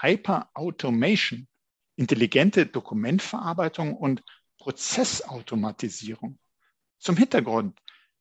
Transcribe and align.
Hyper-Automation, 0.00 1.48
intelligente 1.96 2.66
Dokumentverarbeitung 2.66 3.96
und 3.96 4.22
Prozessautomatisierung. 4.58 6.38
Zum 6.98 7.16
Hintergrund. 7.16 7.78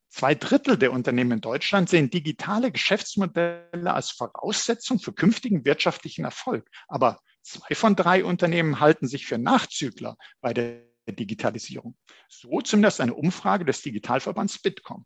Zwei 0.08 0.36
Drittel 0.36 0.77
der 0.77 0.94
Unternehmen 0.94 1.31
in 1.34 1.41
Deutschland 1.41 1.90
sehen 1.90 2.09
digitale 2.09 2.72
Geschäftsmodelle 2.72 3.94
als 3.94 4.12
Voraussetzung 4.12 5.00
für 5.00 5.12
künftigen 5.12 5.66
wirtschaftlichen 5.66 6.23
Erfolg. 6.23 6.70
Aber 6.88 7.20
zwei 7.41 7.76
von 7.76 7.95
drei 7.95 8.23
Unternehmen 8.23 8.80
halten 8.80 9.08
sich 9.08 9.26
für 9.26 9.38
Nachzügler 9.38 10.16
bei 10.39 10.53
der 10.53 10.84
Digitalisierung. 11.08 11.98
So 12.30 12.62
zumindest 12.62 13.02
eine 13.02 13.14
Umfrage 13.14 13.66
des 13.66 13.81
Digitalverbands 13.81 14.59
Bitkom. 14.59 15.05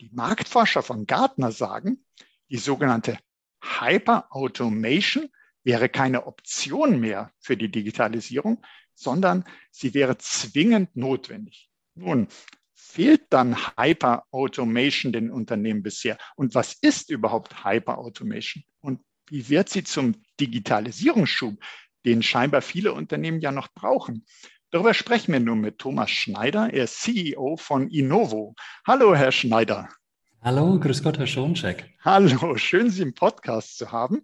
Die 0.00 0.10
Marktforscher 0.12 0.82
von 0.82 1.06
Gartner 1.06 1.52
sagen, 1.52 2.04
die 2.50 2.56
sogenannte 2.56 3.18
Hyper-Automation 3.62 5.30
wäre 5.64 5.88
keine 5.88 6.26
Option 6.26 7.00
mehr 7.00 7.32
für 7.38 7.56
die 7.56 7.70
Digitalisierung, 7.70 8.62
sondern 8.94 9.44
sie 9.70 9.94
wäre 9.94 10.18
zwingend 10.18 10.96
notwendig. 10.96 11.70
Nun, 11.94 12.28
fehlt 12.74 13.22
dann 13.30 13.56
Hyper-Automation 13.76 15.12
den 15.12 15.30
Unternehmen 15.30 15.82
bisher? 15.82 16.18
Und 16.36 16.54
was 16.54 16.74
ist 16.74 17.10
überhaupt 17.10 17.64
Hyper-Automation? 17.64 18.64
Und 18.80 19.00
wie 19.28 19.48
wird 19.48 19.68
sie 19.68 19.84
zum 19.84 20.22
Digitalisierungsschub, 20.40 21.62
den 22.04 22.22
scheinbar 22.22 22.60
viele 22.60 22.92
Unternehmen 22.92 23.40
ja 23.40 23.52
noch 23.52 23.68
brauchen? 23.72 24.26
Darüber 24.70 24.94
sprechen 24.94 25.32
wir 25.32 25.40
nun 25.40 25.60
mit 25.60 25.78
Thomas 25.78 26.10
Schneider. 26.10 26.72
Er 26.72 26.84
ist 26.84 27.00
CEO 27.00 27.56
von 27.56 27.88
Innovo. 27.88 28.54
Hallo, 28.86 29.14
Herr 29.14 29.32
Schneider. 29.32 29.88
Hallo, 30.44 30.76
grüß 30.76 31.04
Gott, 31.04 31.18
Herr 31.18 31.28
Schoncheck. 31.28 31.94
Hallo, 32.00 32.56
schön 32.56 32.90
Sie 32.90 33.02
im 33.02 33.14
Podcast 33.14 33.78
zu 33.78 33.92
haben. 33.92 34.22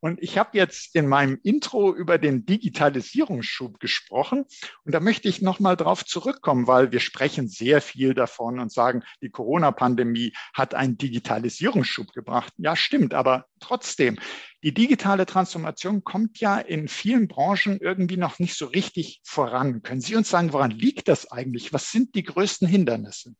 Und 0.00 0.20
ich 0.20 0.36
habe 0.36 0.58
jetzt 0.58 0.92
in 0.96 1.06
meinem 1.06 1.38
Intro 1.44 1.94
über 1.94 2.18
den 2.18 2.44
Digitalisierungsschub 2.44 3.78
gesprochen. 3.78 4.44
Und 4.84 4.92
da 4.92 4.98
möchte 4.98 5.28
ich 5.28 5.40
nochmal 5.40 5.76
drauf 5.76 6.04
zurückkommen, 6.04 6.66
weil 6.66 6.90
wir 6.90 6.98
sprechen 6.98 7.46
sehr 7.46 7.80
viel 7.80 8.12
davon 8.12 8.58
und 8.58 8.72
sagen, 8.72 9.04
die 9.22 9.30
Corona-Pandemie 9.30 10.32
hat 10.52 10.74
einen 10.74 10.98
Digitalisierungsschub 10.98 12.12
gebracht. 12.12 12.52
Ja, 12.56 12.74
stimmt, 12.74 13.14
aber 13.14 13.46
trotzdem, 13.60 14.18
die 14.64 14.74
digitale 14.74 15.26
Transformation 15.26 16.02
kommt 16.02 16.40
ja 16.40 16.58
in 16.58 16.88
vielen 16.88 17.28
Branchen 17.28 17.78
irgendwie 17.80 18.16
noch 18.16 18.40
nicht 18.40 18.56
so 18.56 18.66
richtig 18.66 19.20
voran. 19.22 19.82
Können 19.82 20.00
Sie 20.00 20.16
uns 20.16 20.28
sagen, 20.28 20.52
woran 20.52 20.72
liegt 20.72 21.06
das 21.06 21.30
eigentlich? 21.30 21.72
Was 21.72 21.92
sind 21.92 22.16
die 22.16 22.24
größten 22.24 22.66
Hindernisse? 22.66 23.36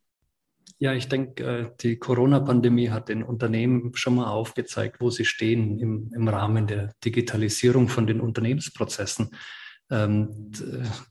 Ja, 0.83 0.93
ich 0.95 1.07
denke, 1.07 1.45
äh, 1.45 1.71
die 1.81 1.97
Corona-Pandemie 1.97 2.91
hat 2.91 3.09
den 3.09 3.23
Unternehmen 3.23 3.93
schon 3.95 4.17
mal 4.17 4.27
aufgezeigt, 4.27 4.97
wo 5.01 5.11
sie 5.11 5.25
stehen 5.25 5.79
im, 5.79 6.11
im 6.13 6.27
Rahmen 6.27 6.67
der 6.67 6.93
Digitalisierung 7.05 7.89
von 7.89 8.09
den 8.09 8.21
Unternehmensprozessen. 8.21 9.31
Ähm, 9.93 10.51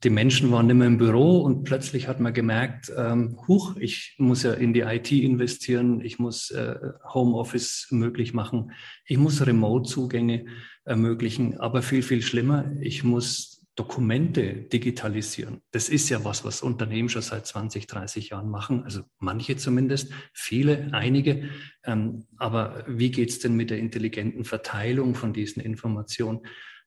die 0.03 0.09
Menschen 0.09 0.51
waren 0.51 0.67
mehr 0.77 0.87
im 0.87 0.97
Büro 0.97 1.39
und 1.39 1.63
plötzlich 1.63 2.09
hat 2.09 2.19
man 2.19 2.33
gemerkt, 2.33 2.91
ähm, 2.97 3.39
huch, 3.47 3.77
ich 3.77 4.15
muss 4.17 4.43
ja 4.43 4.51
in 4.51 4.73
die 4.73 4.81
IT 4.81 5.09
investieren, 5.09 6.01
ich 6.01 6.19
muss 6.19 6.51
äh, 6.51 6.75
Homeoffice 7.13 7.87
möglich 7.91 8.33
machen, 8.33 8.73
ich 9.05 9.17
muss 9.17 9.47
Remote-Zugänge 9.47 10.47
ermöglichen, 10.83 11.61
aber 11.61 11.81
viel, 11.81 12.03
viel 12.03 12.23
schlimmer, 12.23 12.69
ich 12.81 13.05
muss 13.05 13.60
Dokumente 13.81 14.53
digitalisieren. 14.53 15.61
Das 15.71 15.89
ist 15.89 16.07
ja 16.09 16.23
was, 16.23 16.45
was 16.45 16.61
Unternehmen 16.61 17.09
schon 17.09 17.23
seit 17.23 17.47
20, 17.47 17.87
30 17.87 18.29
Jahren 18.29 18.47
machen. 18.47 18.83
Also 18.83 19.01
manche 19.17 19.57
zumindest, 19.57 20.13
viele, 20.33 20.89
einige. 20.91 21.49
Ähm, 21.83 22.27
aber 22.37 22.83
wie 22.87 23.09
geht 23.09 23.29
es 23.29 23.39
denn 23.39 23.55
mit 23.55 23.71
der 23.71 23.79
intelligenten 23.79 24.45
Verteilung 24.45 25.15
von 25.15 25.33
diesen 25.33 25.63
Informationen? 25.63 26.41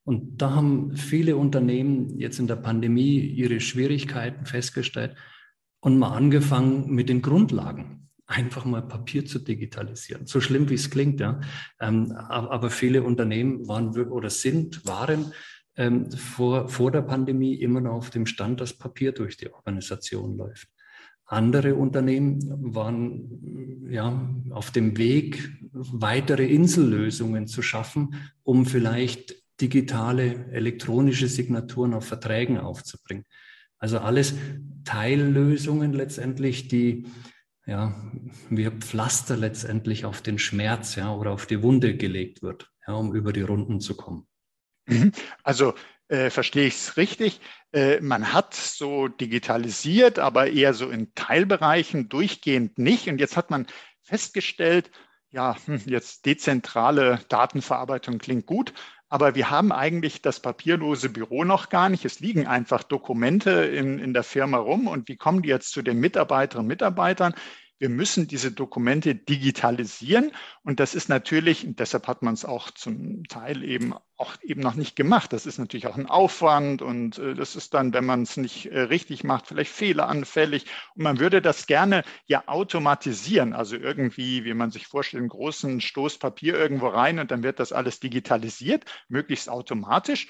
Und 0.04 0.40
da 0.40 0.54
haben 0.54 0.96
viele 0.96 1.36
Unternehmen 1.36 2.16
jetzt 2.16 2.38
in 2.38 2.46
der 2.46 2.56
Pandemie 2.56 3.18
ihre 3.18 3.58
Schwierigkeiten 3.58 4.46
festgestellt 4.46 5.16
und 5.80 5.98
mal 5.98 6.14
angefangen 6.14 6.94
mit 6.94 7.08
den 7.08 7.22
Grundlagen 7.22 8.08
einfach 8.26 8.64
mal 8.64 8.82
Papier 8.82 9.26
zu 9.26 9.40
digitalisieren. 9.40 10.26
So 10.26 10.40
schlimm 10.40 10.70
wie 10.70 10.74
es 10.74 10.90
klingt, 10.90 11.18
ja. 11.18 11.40
Ähm, 11.80 12.12
aber 12.12 12.70
viele 12.70 13.02
Unternehmen 13.02 13.66
waren 13.66 13.98
oder 14.10 14.30
sind, 14.30 14.86
waren 14.86 15.32
ähm, 15.76 16.10
vor, 16.10 16.68
vor 16.68 16.90
der 16.90 17.02
Pandemie 17.02 17.54
immer 17.54 17.80
noch 17.80 17.94
auf 17.94 18.10
dem 18.10 18.26
Stand, 18.26 18.60
dass 18.60 18.72
Papier 18.72 19.12
durch 19.12 19.36
die 19.36 19.52
Organisation 19.52 20.36
läuft. 20.36 20.68
Andere 21.26 21.74
Unternehmen 21.74 22.38
waren 22.74 23.88
ja 23.90 24.28
auf 24.50 24.70
dem 24.70 24.98
Weg, 24.98 25.50
weitere 25.72 26.46
Insellösungen 26.46 27.46
zu 27.46 27.62
schaffen, 27.62 28.14
um 28.42 28.66
vielleicht 28.66 29.34
digitale 29.60 30.46
elektronische 30.52 31.28
Signaturen 31.28 31.94
auf 31.94 32.04
Verträgen 32.04 32.58
aufzubringen. 32.58 33.24
Also 33.78 33.98
alles 33.98 34.34
Teillösungen 34.84 35.92
letztendlich, 35.92 36.68
die 36.68 37.06
ja, 37.66 37.94
wie 38.50 38.68
Pflaster 38.70 39.36
letztendlich 39.36 40.04
auf 40.04 40.20
den 40.20 40.38
Schmerz 40.38 40.96
ja, 40.96 41.14
oder 41.14 41.30
auf 41.30 41.46
die 41.46 41.62
Wunde 41.62 41.96
gelegt 41.96 42.42
wird, 42.42 42.70
ja, 42.86 42.94
um 42.94 43.14
über 43.14 43.32
die 43.32 43.40
Runden 43.40 43.80
zu 43.80 43.96
kommen. 43.96 44.26
Mhm. 44.86 45.12
Also 45.42 45.74
äh, 46.08 46.30
verstehe 46.30 46.66
ich 46.66 46.74
es 46.74 46.96
richtig. 46.96 47.40
Äh, 47.72 48.00
man 48.00 48.32
hat 48.32 48.54
so 48.54 49.08
digitalisiert, 49.08 50.18
aber 50.18 50.48
eher 50.50 50.74
so 50.74 50.90
in 50.90 51.14
Teilbereichen 51.14 52.08
durchgehend 52.08 52.78
nicht. 52.78 53.08
Und 53.08 53.18
jetzt 53.18 53.36
hat 53.36 53.50
man 53.50 53.66
festgestellt, 54.02 54.90
ja, 55.30 55.56
hm, 55.66 55.80
jetzt 55.86 56.26
dezentrale 56.26 57.20
Datenverarbeitung 57.28 58.18
klingt 58.18 58.46
gut, 58.46 58.72
aber 59.08 59.34
wir 59.34 59.50
haben 59.50 59.72
eigentlich 59.72 60.22
das 60.22 60.40
papierlose 60.40 61.08
Büro 61.08 61.44
noch 61.44 61.68
gar 61.68 61.88
nicht. 61.88 62.04
Es 62.04 62.20
liegen 62.20 62.46
einfach 62.46 62.82
Dokumente 62.82 63.50
in, 63.50 63.98
in 63.98 64.12
der 64.12 64.24
Firma 64.24 64.58
rum. 64.58 64.86
Und 64.88 65.08
wie 65.08 65.16
kommen 65.16 65.42
die 65.42 65.48
jetzt 65.48 65.70
zu 65.70 65.82
den 65.82 66.00
Mitarbeiterinnen 66.00 66.64
und 66.64 66.68
Mitarbeitern? 66.68 67.34
Wir 67.84 67.90
müssen 67.90 68.26
diese 68.26 68.50
Dokumente 68.50 69.14
digitalisieren. 69.14 70.32
Und 70.62 70.80
das 70.80 70.94
ist 70.94 71.10
natürlich, 71.10 71.66
deshalb 71.68 72.08
hat 72.08 72.22
man 72.22 72.32
es 72.32 72.46
auch 72.46 72.70
zum 72.70 73.24
Teil 73.24 73.62
eben 73.62 73.92
auch 74.16 74.36
eben 74.40 74.62
noch 74.62 74.74
nicht 74.74 74.96
gemacht. 74.96 75.34
Das 75.34 75.44
ist 75.44 75.58
natürlich 75.58 75.86
auch 75.86 75.98
ein 75.98 76.06
Aufwand 76.06 76.80
und 76.80 77.18
äh, 77.18 77.34
das 77.34 77.56
ist 77.56 77.74
dann, 77.74 77.92
wenn 77.92 78.06
man 78.06 78.22
es 78.22 78.38
nicht 78.38 78.72
äh, 78.72 78.80
richtig 78.80 79.22
macht, 79.22 79.48
vielleicht 79.48 79.70
fehleranfällig. 79.70 80.64
Und 80.94 81.02
man 81.02 81.18
würde 81.18 81.42
das 81.42 81.66
gerne 81.66 82.04
ja 82.24 82.44
automatisieren. 82.46 83.52
Also 83.52 83.76
irgendwie, 83.76 84.46
wie 84.46 84.54
man 84.54 84.70
sich 84.70 84.86
vorstellt, 84.86 85.20
einen 85.20 85.28
großen 85.28 85.82
Stoß 85.82 86.16
Papier 86.16 86.54
irgendwo 86.54 86.86
rein 86.86 87.18
und 87.18 87.30
dann 87.30 87.42
wird 87.42 87.60
das 87.60 87.72
alles 87.72 88.00
digitalisiert, 88.00 88.86
möglichst 89.08 89.50
automatisch. 89.50 90.28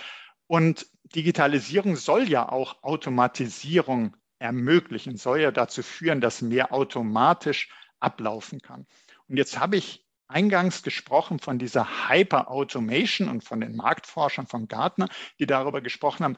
Und 0.49 0.89
Digitalisierung 1.15 1.95
soll 1.95 2.29
ja 2.29 2.49
auch 2.49 2.83
Automatisierung 2.83 4.17
ermöglichen, 4.45 5.17
soll 5.17 5.41
ja 5.41 5.51
dazu 5.51 5.83
führen, 5.83 6.21
dass 6.21 6.43
mehr 6.43 6.73
automatisch 6.73 7.71
ablaufen 7.99 8.61
kann. 8.61 8.87
Und 9.27 9.39
jetzt 9.39 9.59
habe 9.59 9.77
ich 9.77 10.07
eingangs 10.29 10.83
gesprochen 10.83 11.39
von 11.39 11.59
dieser 11.59 12.09
Hyper-Automation 12.09 13.29
und 13.29 13.43
von 13.43 13.61
den 13.61 13.75
Marktforschern 13.75 14.47
von 14.47 14.69
Gartner, 14.69 15.09
die 15.39 15.47
darüber 15.47 15.81
gesprochen 15.81 16.25
haben. 16.25 16.37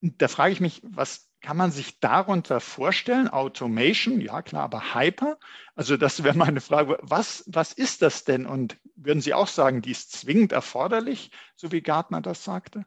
Da 0.00 0.28
frage 0.28 0.52
ich 0.52 0.60
mich, 0.60 0.82
was 0.84 1.28
kann 1.40 1.56
man 1.56 1.72
sich 1.72 1.98
darunter 1.98 2.60
vorstellen? 2.60 3.28
Automation, 3.28 4.20
ja 4.20 4.42
klar, 4.42 4.62
aber 4.62 4.94
Hyper? 4.94 5.38
Also 5.74 5.96
das 5.96 6.22
wäre 6.22 6.36
meine 6.36 6.60
Frage. 6.60 6.98
Was, 7.02 7.44
was 7.46 7.72
ist 7.72 8.02
das 8.02 8.24
denn? 8.24 8.46
Und 8.46 8.78
würden 8.94 9.20
Sie 9.20 9.34
auch 9.34 9.48
sagen, 9.48 9.82
die 9.82 9.90
ist 9.90 10.12
zwingend 10.12 10.52
erforderlich, 10.52 11.32
so 11.56 11.72
wie 11.72 11.82
Gartner 11.82 12.20
das 12.20 12.44
sagte? 12.44 12.86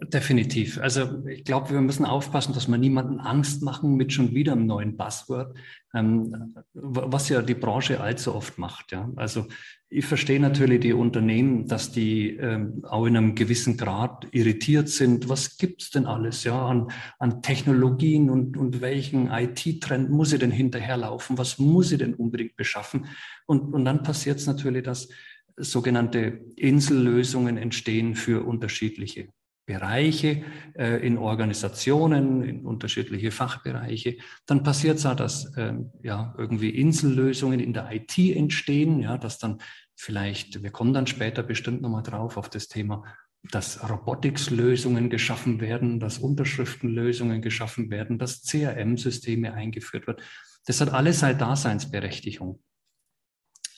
Definitiv. 0.00 0.80
Also 0.80 1.26
ich 1.26 1.44
glaube, 1.44 1.70
wir 1.70 1.80
müssen 1.82 2.06
aufpassen, 2.06 2.54
dass 2.54 2.66
wir 2.66 2.78
niemanden 2.78 3.20
Angst 3.20 3.62
machen 3.62 3.94
mit 3.94 4.10
schon 4.10 4.34
wieder 4.34 4.52
einem 4.52 4.64
neuen 4.64 4.96
Buzzword, 4.96 5.54
ähm, 5.94 6.54
was 6.72 7.28
ja 7.28 7.42
die 7.42 7.54
Branche 7.54 8.00
allzu 8.00 8.34
oft 8.34 8.56
macht. 8.56 8.92
Ja. 8.92 9.10
Also 9.16 9.48
ich 9.90 10.06
verstehe 10.06 10.40
natürlich 10.40 10.80
die 10.80 10.94
Unternehmen, 10.94 11.66
dass 11.66 11.92
die 11.92 12.36
ähm, 12.36 12.82
auch 12.88 13.04
in 13.04 13.18
einem 13.18 13.34
gewissen 13.34 13.76
Grad 13.76 14.26
irritiert 14.32 14.88
sind. 14.88 15.28
Was 15.28 15.58
gibt's 15.58 15.90
denn 15.90 16.06
alles 16.06 16.42
ja 16.44 16.66
an, 16.66 16.88
an 17.18 17.42
Technologien 17.42 18.30
und, 18.30 18.56
und 18.56 18.80
welchen 18.80 19.30
IT-Trend 19.30 20.08
muss 20.08 20.32
ich 20.32 20.40
denn 20.40 20.50
hinterherlaufen? 20.50 21.36
Was 21.36 21.58
muss 21.58 21.92
ich 21.92 21.98
denn 21.98 22.14
unbedingt 22.14 22.56
beschaffen? 22.56 23.08
Und, 23.44 23.74
und 23.74 23.84
dann 23.84 24.02
passiert 24.02 24.38
es 24.38 24.46
natürlich, 24.46 24.84
dass 24.84 25.10
sogenannte 25.58 26.40
Insellösungen 26.56 27.58
entstehen 27.58 28.14
für 28.14 28.46
unterschiedliche 28.46 29.28
Bereiche 29.64 30.42
äh, 30.74 31.06
in 31.06 31.18
Organisationen, 31.18 32.42
in 32.42 32.66
unterschiedliche 32.66 33.30
Fachbereiche. 33.30 34.16
Dann 34.46 34.62
passiert 34.62 34.98
es 34.98 35.06
auch, 35.06 35.14
dass 35.14 35.56
äh, 35.56 35.74
ja 36.02 36.34
irgendwie 36.36 36.70
Insellösungen 36.70 37.60
in 37.60 37.72
der 37.72 37.90
IT 37.92 38.18
entstehen, 38.18 39.00
ja, 39.00 39.18
dass 39.18 39.38
dann 39.38 39.58
vielleicht, 39.94 40.62
wir 40.62 40.70
kommen 40.70 40.92
dann 40.92 41.06
später 41.06 41.42
bestimmt 41.42 41.80
nochmal 41.80 42.02
drauf 42.02 42.36
auf 42.36 42.50
das 42.50 42.68
Thema, 42.68 43.04
dass 43.50 43.88
Robotics-Lösungen 43.88 45.10
geschaffen 45.10 45.60
werden, 45.60 46.00
dass 46.00 46.18
Unterschriftenlösungen 46.18 47.42
geschaffen 47.42 47.90
werden, 47.90 48.18
dass 48.18 48.42
CRM-Systeme 48.42 49.52
eingeführt 49.52 50.06
werden. 50.06 50.22
Das 50.66 50.80
hat 50.80 50.92
alles 50.92 51.20
seine 51.20 51.38
Daseinsberechtigung. 51.38 52.62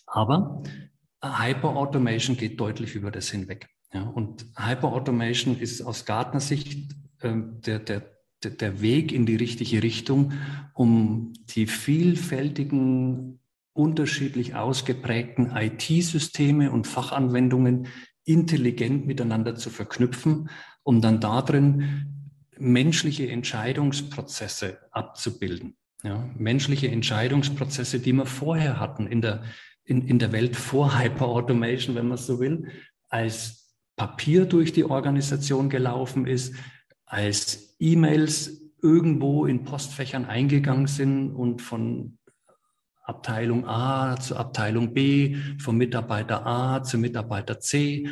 Aber 0.06 0.62
Hyper-Automation 1.22 2.36
geht 2.36 2.60
deutlich 2.60 2.94
über 2.94 3.10
das 3.10 3.30
hinweg. 3.30 3.73
Ja, 3.94 4.02
und 4.02 4.44
Hyper-Automation 4.56 5.58
ist 5.58 5.80
aus 5.82 6.04
Gartner-Sicht 6.04 6.92
äh, 7.20 7.32
der, 7.64 7.78
der, 7.78 8.02
der 8.42 8.82
Weg 8.82 9.12
in 9.12 9.24
die 9.24 9.36
richtige 9.36 9.82
Richtung, 9.82 10.32
um 10.74 11.32
die 11.54 11.66
vielfältigen, 11.66 13.38
unterschiedlich 13.72 14.54
ausgeprägten 14.54 15.50
IT-Systeme 15.56 16.70
und 16.70 16.86
Fachanwendungen 16.86 17.88
intelligent 18.24 19.06
miteinander 19.06 19.56
zu 19.56 19.70
verknüpfen, 19.70 20.48
um 20.82 21.00
dann 21.00 21.20
darin 21.20 22.30
menschliche 22.56 23.28
Entscheidungsprozesse 23.28 24.78
abzubilden. 24.92 25.76
Ja, 26.04 26.28
menschliche 26.36 26.88
Entscheidungsprozesse, 26.88 27.98
die 27.98 28.12
wir 28.12 28.26
vorher 28.26 28.78
hatten 28.78 29.06
in 29.06 29.22
der, 29.22 29.42
in, 29.84 30.06
in 30.06 30.18
der 30.18 30.32
Welt 30.32 30.54
vor 30.54 30.98
Hyperautomation, 30.98 31.96
wenn 31.96 32.08
man 32.08 32.18
so 32.18 32.38
will, 32.38 32.68
als 33.08 33.63
Papier 33.96 34.46
durch 34.46 34.72
die 34.72 34.84
Organisation 34.84 35.68
gelaufen 35.68 36.26
ist, 36.26 36.54
als 37.06 37.76
E-Mails 37.78 38.72
irgendwo 38.82 39.46
in 39.46 39.64
Postfächern 39.64 40.24
eingegangen 40.24 40.86
sind 40.86 41.32
und 41.32 41.62
von 41.62 42.18
Abteilung 43.04 43.66
A 43.66 44.16
zu 44.16 44.36
Abteilung 44.36 44.94
B, 44.94 45.36
vom 45.58 45.76
Mitarbeiter 45.76 46.46
A 46.46 46.82
zu 46.82 46.96
Mitarbeiter 46.96 47.60
C, 47.60 48.08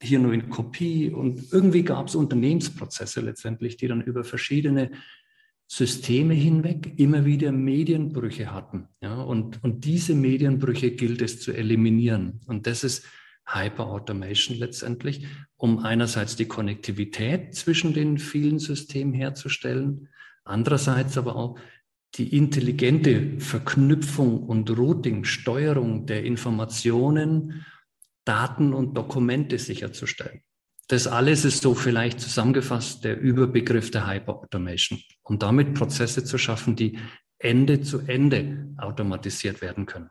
hier 0.00 0.18
nur 0.18 0.32
in 0.34 0.50
Kopie. 0.50 1.10
Und 1.10 1.52
irgendwie 1.52 1.82
gab 1.82 2.08
es 2.08 2.14
Unternehmensprozesse 2.14 3.22
letztendlich, 3.22 3.78
die 3.78 3.88
dann 3.88 4.02
über 4.02 4.24
verschiedene 4.24 4.90
Systeme 5.66 6.34
hinweg 6.34 6.98
immer 6.98 7.24
wieder 7.24 7.50
Medienbrüche 7.50 8.52
hatten. 8.52 8.88
Ja, 9.00 9.22
und, 9.22 9.62
und 9.64 9.84
diese 9.84 10.14
Medienbrüche 10.14 10.92
gilt 10.92 11.22
es 11.22 11.40
zu 11.40 11.52
eliminieren. 11.52 12.40
Und 12.46 12.66
das 12.66 12.84
ist 12.84 13.06
Hyper-Automation 13.46 14.58
letztendlich, 14.58 15.26
um 15.56 15.78
einerseits 15.78 16.36
die 16.36 16.46
Konnektivität 16.46 17.54
zwischen 17.54 17.94
den 17.94 18.18
vielen 18.18 18.58
Systemen 18.58 19.14
herzustellen, 19.14 20.08
andererseits 20.44 21.16
aber 21.16 21.36
auch 21.36 21.58
die 22.14 22.36
intelligente 22.36 23.38
Verknüpfung 23.40 24.42
und 24.42 24.70
Routing, 24.70 25.24
Steuerung 25.24 26.06
der 26.06 26.24
Informationen, 26.24 27.64
Daten 28.24 28.72
und 28.72 28.94
Dokumente 28.94 29.58
sicherzustellen. 29.58 30.42
Das 30.88 31.06
alles 31.06 31.44
ist 31.44 31.62
so 31.62 31.74
vielleicht 31.74 32.20
zusammengefasst 32.20 33.04
der 33.04 33.18
Überbegriff 33.18 33.90
der 33.90 34.06
Hyper-Automation, 34.06 35.00
um 35.22 35.38
damit 35.38 35.74
Prozesse 35.74 36.24
zu 36.24 36.38
schaffen, 36.38 36.76
die 36.76 36.98
Ende 37.38 37.80
zu 37.80 38.00
Ende 38.06 38.68
automatisiert 38.78 39.60
werden 39.60 39.86
können. 39.86 40.10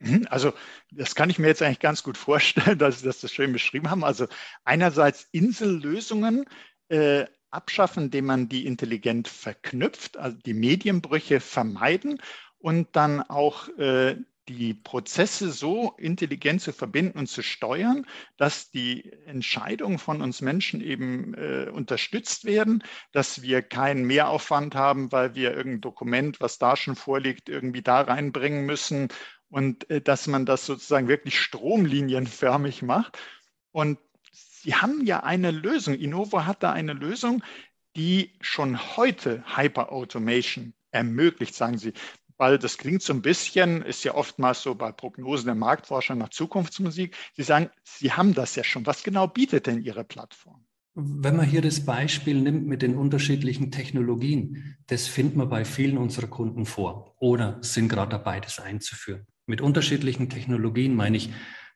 Mhm, 0.00 0.26
also 0.30 0.52
das 0.90 1.14
kann 1.14 1.30
ich 1.30 1.38
mir 1.38 1.48
jetzt 1.48 1.62
eigentlich 1.62 1.80
ganz 1.80 2.02
gut 2.02 2.16
vorstellen, 2.16 2.78
dass 2.78 3.00
Sie 3.00 3.04
das 3.06 3.30
schön 3.32 3.52
beschrieben 3.52 3.90
haben. 3.90 4.04
Also 4.04 4.26
einerseits 4.64 5.28
Insellösungen 5.32 6.44
äh, 6.88 7.26
abschaffen, 7.50 8.04
indem 8.04 8.26
man 8.26 8.48
die 8.48 8.66
intelligent 8.66 9.28
verknüpft, 9.28 10.16
also 10.16 10.36
die 10.38 10.54
Medienbrüche 10.54 11.40
vermeiden 11.40 12.20
und 12.58 12.88
dann 12.96 13.22
auch 13.22 13.68
äh, 13.78 14.16
die 14.48 14.74
Prozesse 14.74 15.50
so 15.52 15.92
intelligent 15.98 16.60
zu 16.60 16.72
verbinden 16.72 17.18
und 17.18 17.26
zu 17.28 17.42
steuern, 17.42 18.04
dass 18.36 18.70
die 18.70 19.12
Entscheidungen 19.26 19.98
von 19.98 20.22
uns 20.22 20.40
Menschen 20.40 20.80
eben 20.80 21.34
äh, 21.34 21.68
unterstützt 21.72 22.44
werden, 22.44 22.82
dass 23.12 23.42
wir 23.42 23.62
keinen 23.62 24.04
Mehraufwand 24.06 24.74
haben, 24.74 25.12
weil 25.12 25.34
wir 25.36 25.52
irgendein 25.54 25.82
Dokument, 25.82 26.40
was 26.40 26.58
da 26.58 26.74
schon 26.76 26.96
vorliegt, 26.96 27.48
irgendwie 27.48 27.82
da 27.82 28.00
reinbringen 28.00 28.66
müssen 28.66 29.08
und 29.50 29.88
äh, 29.90 30.00
dass 30.00 30.26
man 30.26 30.46
das 30.46 30.66
sozusagen 30.66 31.08
wirklich 31.08 31.38
stromlinienförmig 31.38 32.82
macht. 32.82 33.18
Und 33.72 33.98
Sie 34.32 34.74
haben 34.74 35.04
ja 35.04 35.22
eine 35.22 35.50
Lösung. 35.50 35.94
Innovo 35.94 36.44
hat 36.44 36.62
da 36.62 36.72
eine 36.72 36.92
Lösung, 36.92 37.42
die 37.96 38.32
schon 38.40 38.96
heute 38.96 39.42
Hyper-Automation 39.56 40.74
ermöglicht, 40.90 41.54
sagen 41.54 41.78
Sie 41.78 41.92
weil 42.40 42.58
das 42.58 42.78
klingt 42.78 43.02
so 43.02 43.12
ein 43.12 43.20
bisschen, 43.20 43.82
ist 43.82 44.02
ja 44.02 44.14
oftmals 44.14 44.62
so 44.62 44.74
bei 44.74 44.92
Prognosen 44.92 45.44
der 45.44 45.54
Marktforscher 45.54 46.14
nach 46.14 46.30
Zukunftsmusik. 46.30 47.14
Sie 47.34 47.42
sagen, 47.42 47.68
Sie 47.84 48.12
haben 48.12 48.32
das 48.32 48.56
ja 48.56 48.64
schon. 48.64 48.86
Was 48.86 49.02
genau 49.02 49.28
bietet 49.28 49.66
denn 49.66 49.82
Ihre 49.82 50.04
Plattform? 50.04 50.64
Wenn 50.94 51.36
man 51.36 51.46
hier 51.46 51.60
das 51.60 51.84
Beispiel 51.84 52.40
nimmt 52.40 52.66
mit 52.66 52.80
den 52.80 52.96
unterschiedlichen 52.96 53.70
Technologien, 53.70 54.78
das 54.86 55.06
findet 55.06 55.36
man 55.36 55.50
bei 55.50 55.66
vielen 55.66 55.98
unserer 55.98 56.28
Kunden 56.28 56.64
vor 56.64 57.14
oder 57.18 57.58
sind 57.60 57.90
gerade 57.90 58.12
dabei, 58.12 58.40
das 58.40 58.58
einzuführen. 58.58 59.26
Mit 59.50 59.60
unterschiedlichen 59.60 60.30
Technologien 60.30 60.94
meine 60.94 61.16
ich 61.16 61.28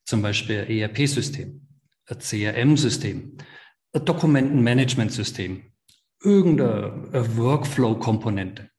zum 0.04 0.22
Beispiel 0.22 0.58
ERP-System, 0.68 1.66
CRM-System, 2.06 3.36
Dokumentenmanagement-System, 3.92 5.60
irgendeine 6.22 7.08
Workflow-Komponente. 7.36 8.70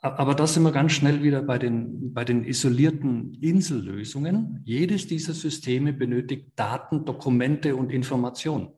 Aber 0.00 0.34
da 0.34 0.46
sind 0.46 0.62
wir 0.62 0.72
ganz 0.72 0.92
schnell 0.92 1.22
wieder 1.22 1.42
bei 1.42 1.58
den, 1.58 2.14
bei 2.14 2.24
den 2.24 2.44
isolierten 2.44 3.34
Insellösungen. 3.42 4.62
Jedes 4.64 5.06
dieser 5.06 5.34
Systeme 5.34 5.92
benötigt 5.92 6.52
Daten, 6.56 7.04
Dokumente 7.04 7.76
und 7.76 7.92
Informationen. 7.92 8.68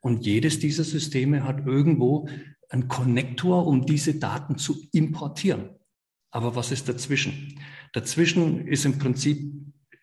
Und 0.00 0.26
jedes 0.26 0.58
dieser 0.58 0.82
Systeme 0.82 1.44
hat 1.44 1.64
irgendwo 1.64 2.28
einen 2.70 2.88
Konnektor, 2.88 3.68
um 3.68 3.86
diese 3.86 4.16
Daten 4.16 4.58
zu 4.58 4.76
importieren. 4.90 5.75
Aber 6.30 6.54
was 6.54 6.72
ist 6.72 6.88
dazwischen? 6.88 7.58
Dazwischen 7.92 8.66
ist 8.66 8.84
im 8.84 8.98
Prinzip 8.98 9.52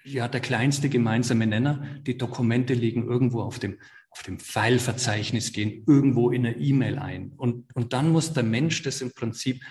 ja 0.04 0.28
der 0.28 0.42
kleinste 0.42 0.90
gemeinsame 0.90 1.48
Nenner. 1.48 1.86
Die 2.02 2.18
Dokumente 2.18 2.74
liegen 2.74 3.08
irgendwo 3.08 3.42
auf 3.42 3.60
dem, 3.60 3.80
auf 4.10 4.24
dem 4.24 4.40
File-Verzeichnis, 4.40 5.54
gehen 5.54 5.84
irgendwo 5.88 6.32
in 6.32 6.46
eine 6.46 6.58
E-Mail 6.58 7.00
ein. 7.00 7.34
Und, 7.38 7.74
und 7.76 7.94
dann 7.94 8.12
muss 8.12 8.34
der 8.34 8.44
Mensch 8.44 8.82
das 8.84 9.02
im 9.02 9.12
Prinzip 9.14 9.62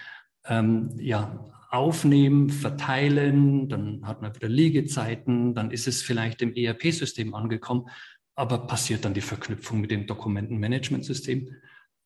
ähm, 0.47 0.91
ja, 0.99 1.51
aufnehmen, 1.71 2.51
verteilen, 2.51 3.69
dann 3.69 4.07
hat 4.07 4.21
man 4.21 4.35
wieder 4.35 4.49
Liegezeiten, 4.49 5.55
dann 5.55 5.71
ist 5.71 5.89
es 5.89 6.03
vielleicht 6.03 6.43
im 6.43 6.55
ERP-System 6.55 7.35
angekommen, 7.35 7.89
aber 8.35 8.67
passiert 8.67 9.05
dann 9.05 9.15
die 9.15 9.23
Verknüpfung 9.23 9.81
mit 9.81 9.91
dem 9.91 10.07
Dokumentenmanagementsystem? 10.07 11.49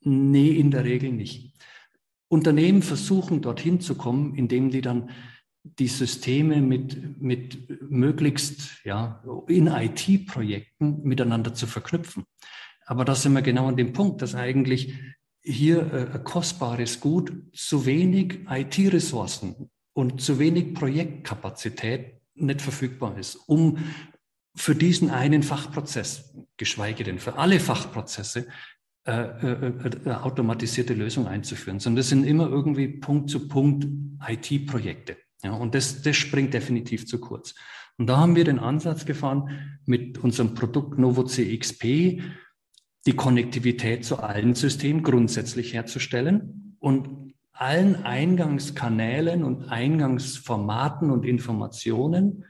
Nee, 0.02 0.50
in 0.50 0.70
der 0.70 0.84
Regel 0.84 1.12
nicht. 1.12 1.52
Unternehmen 2.28 2.82
versuchen 2.82 3.42
dorthin 3.42 3.80
zu 3.80 3.94
kommen, 3.94 4.34
indem 4.34 4.70
die 4.70 4.80
dann 4.80 5.10
die 5.62 5.88
Systeme 5.88 6.60
mit, 6.60 7.20
mit 7.20 7.90
möglichst 7.90 8.84
ja, 8.84 9.22
in 9.48 9.66
IT-Projekten 9.66 11.02
miteinander 11.02 11.54
zu 11.54 11.66
verknüpfen. 11.66 12.24
Aber 12.86 13.04
da 13.04 13.14
sind 13.14 13.32
wir 13.32 13.42
genau 13.42 13.66
an 13.66 13.76
dem 13.76 13.92
Punkt, 13.92 14.22
dass 14.22 14.34
eigentlich 14.34 14.94
hier 15.42 15.92
äh, 15.92 16.18
kostbares 16.22 17.00
Gut, 17.00 17.32
zu 17.52 17.86
wenig 17.86 18.40
IT-Ressourcen 18.48 19.70
und 19.92 20.20
zu 20.20 20.38
wenig 20.38 20.74
Projektkapazität 20.74 22.20
nicht 22.34 22.62
verfügbar 22.62 23.18
ist, 23.18 23.36
um 23.46 23.78
für 24.54 24.74
diesen 24.74 25.10
einen 25.10 25.42
Fachprozess, 25.42 26.34
geschweige 26.56 27.04
denn 27.04 27.18
für 27.18 27.38
alle 27.38 27.60
Fachprozesse, 27.60 28.48
automatisierte 29.06 30.94
Lösungen 30.94 31.28
einzuführen, 31.28 31.78
sondern 31.78 31.98
das 31.98 32.08
sind 32.08 32.24
immer 32.24 32.48
irgendwie 32.48 32.88
Punkt 32.88 33.30
zu 33.30 33.46
Punkt 33.46 33.86
IT-Projekte. 34.26 35.16
Ja, 35.44 35.52
und 35.52 35.74
das, 35.74 36.02
das 36.02 36.16
springt 36.16 36.54
definitiv 36.54 37.06
zu 37.06 37.20
kurz. 37.20 37.54
Und 37.98 38.08
da 38.08 38.16
haben 38.18 38.34
wir 38.36 38.44
den 38.44 38.58
Ansatz 38.58 39.06
gefahren 39.06 39.78
mit 39.84 40.18
unserem 40.18 40.54
Produkt 40.54 40.98
Novo 40.98 41.22
CXP, 41.24 42.20
die 43.06 43.12
Konnektivität 43.14 44.04
zu 44.04 44.18
allen 44.18 44.54
Systemen 44.54 45.02
grundsätzlich 45.02 45.72
herzustellen 45.72 46.76
und 46.80 47.32
allen 47.52 48.02
Eingangskanälen 48.02 49.44
und 49.44 49.68
Eingangsformaten 49.68 51.10
und 51.10 51.24
Informationen, 51.24 52.44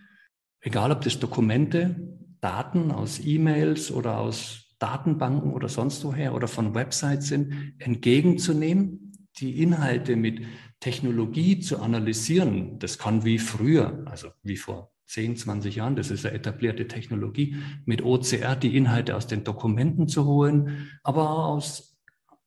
egal 0.60 0.90
ob 0.90 1.02
das 1.02 1.20
Dokumente, 1.20 1.96
Daten 2.40 2.90
aus 2.90 3.20
E-Mails 3.24 3.92
oder 3.92 4.18
aus 4.18 4.65
Datenbanken 4.78 5.52
oder 5.52 5.68
sonst 5.68 6.04
woher 6.04 6.34
oder 6.34 6.48
von 6.48 6.74
Websites 6.74 7.28
sind, 7.28 7.74
entgegenzunehmen, 7.78 9.12
die 9.38 9.62
Inhalte 9.62 10.16
mit 10.16 10.42
Technologie 10.80 11.60
zu 11.60 11.80
analysieren. 11.80 12.78
Das 12.78 12.98
kann 12.98 13.24
wie 13.24 13.38
früher, 13.38 14.02
also 14.06 14.28
wie 14.42 14.56
vor 14.56 14.92
10, 15.06 15.36
20 15.36 15.76
Jahren, 15.76 15.96
das 15.96 16.10
ist 16.10 16.26
eine 16.26 16.34
etablierte 16.34 16.88
Technologie, 16.88 17.56
mit 17.84 18.02
OCR 18.02 18.56
die 18.56 18.76
Inhalte 18.76 19.16
aus 19.16 19.26
den 19.26 19.44
Dokumenten 19.44 20.08
zu 20.08 20.24
holen, 20.26 20.90
aber 21.02 21.46
aus, 21.46 21.98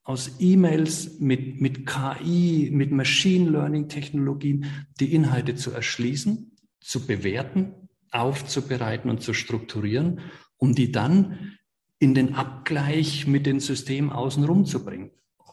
aus 0.04 0.36
E-Mails 0.40 1.20
mit, 1.20 1.62
mit 1.62 1.86
KI, 1.86 2.70
mit 2.72 2.92
Machine 2.92 3.50
Learning 3.50 3.88
Technologien, 3.88 4.66
die 5.00 5.14
Inhalte 5.14 5.56
zu 5.56 5.72
erschließen, 5.72 6.56
zu 6.82 7.08
bewerten, 7.08 7.74
aufzubereiten 8.12 9.10
und 9.10 9.22
zu 9.22 9.34
strukturieren, 9.34 10.20
um 10.58 10.76
die 10.76 10.92
dann 10.92 11.58
in 12.00 12.16
den 12.16 12.36
Abgleich 12.36 13.28
mit 13.28 13.46
den 13.46 13.60
Systemen 13.60 14.12
außenrum 14.12 14.66
zu 14.66 14.84
bringen 14.84 15.12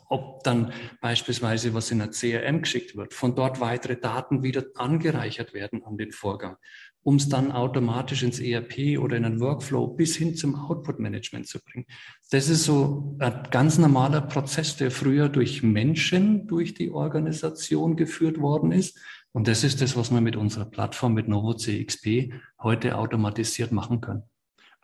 ob 0.09 0.45
dann 0.45 0.73
beispielsweise 1.00 1.75
was 1.75 1.91
in 1.91 1.99
der 1.99 2.11
CRM 2.11 2.62
geschickt 2.62 2.97
wird, 2.97 3.15
von 3.15 3.35
dort 3.35 3.61
weitere 3.61 3.97
Daten 3.97 4.43
wieder 4.43 4.65
angereichert 4.76 5.55
werden 5.55 5.83
an 5.85 5.97
den 5.97 6.12
Vorgang, 6.12 6.57
um 7.03 7.17
es 7.17 7.29
dann 7.29 7.53
automatisch 7.53 8.23
ins 8.23 8.38
ERP 8.38 8.99
oder 8.99 9.17
in 9.17 9.25
einen 9.25 9.41
Workflow 9.41 9.88
bis 9.88 10.17
hin 10.17 10.35
zum 10.37 10.55
Output-Management 10.55 11.49
zu 11.49 11.59
bringen. 11.61 11.87
Das 12.31 12.49
ist 12.49 12.65
so 12.65 13.17
ein 13.19 13.49
ganz 13.50 13.79
normaler 13.79 14.21
Prozess, 14.21 14.76
der 14.76 14.91
früher 14.91 15.29
durch 15.29 15.62
Menschen 15.62 16.47
durch 16.47 16.75
die 16.75 16.91
Organisation 16.91 17.97
geführt 17.97 18.41
worden 18.41 18.73
ist. 18.73 18.99
Und 19.33 19.49
das 19.49 19.65
ist 19.65 19.83
das, 19.83 19.97
was 19.97 20.11
wir 20.11 20.21
mit 20.21 20.37
unserer 20.37 20.65
Plattform, 20.65 21.15
mit 21.15 21.29
Novo 21.29 21.55
CXP 21.55 22.33
heute 22.62 22.97
automatisiert 22.97 23.71
machen 23.73 24.00
können. 24.00 24.23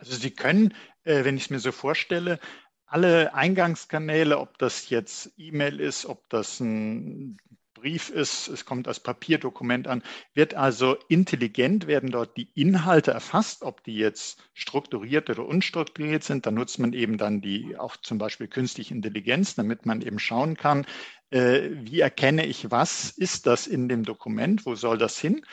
Also 0.02 0.16
Sie 0.16 0.32
können, 0.32 0.74
äh, 1.04 1.22
wenn 1.24 1.36
ich 1.36 1.44
es 1.44 1.50
mir 1.50 1.60
so 1.60 1.70
vorstelle, 1.70 2.40
alle 2.86 3.34
Eingangskanäle, 3.34 4.36
ob 4.36 4.58
das 4.58 4.90
jetzt 4.90 5.30
E-Mail 5.36 5.78
ist, 5.78 6.06
ob 6.06 6.28
das 6.28 6.58
ein 6.58 7.36
Brief 7.72 8.10
ist, 8.10 8.48
es 8.48 8.64
kommt 8.64 8.88
als 8.88 8.98
Papierdokument 8.98 9.86
an, 9.86 10.02
wird 10.34 10.54
also 10.54 10.96
intelligent, 11.08 11.86
werden 11.86 12.10
dort 12.10 12.36
die 12.36 12.50
Inhalte 12.54 13.12
erfasst, 13.12 13.62
ob 13.62 13.84
die 13.84 13.94
jetzt 13.94 14.42
strukturiert 14.54 15.30
oder 15.30 15.46
unstrukturiert 15.46 16.24
sind. 16.24 16.46
Da 16.46 16.50
nutzt 16.50 16.80
man 16.80 16.94
eben 16.94 17.16
dann 17.16 17.40
die 17.40 17.76
auch 17.78 17.96
zum 17.96 18.18
Beispiel 18.18 18.48
künstliche 18.48 18.94
Intelligenz, 18.94 19.54
damit 19.54 19.86
man 19.86 20.02
eben 20.02 20.18
schauen 20.18 20.56
kann, 20.56 20.84
äh, 21.30 21.70
wie 21.74 22.00
erkenne 22.00 22.44
ich, 22.44 22.72
was 22.72 23.10
ist 23.10 23.46
das 23.46 23.68
in 23.68 23.88
dem 23.88 24.02
Dokument, 24.02 24.66
wo 24.66 24.74
soll 24.74 24.98
das 24.98 25.16
hin? 25.20 25.46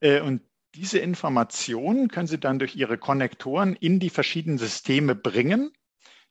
Äh, 0.00 0.20
und 0.22 0.40
diese 0.74 0.98
Informationen 0.98 2.08
können 2.08 2.26
Sie 2.26 2.38
dann 2.38 2.58
durch 2.58 2.76
Ihre 2.76 2.98
Konnektoren 2.98 3.74
in 3.76 3.98
die 3.98 4.10
verschiedenen 4.10 4.58
Systeme 4.58 5.14
bringen. 5.14 5.72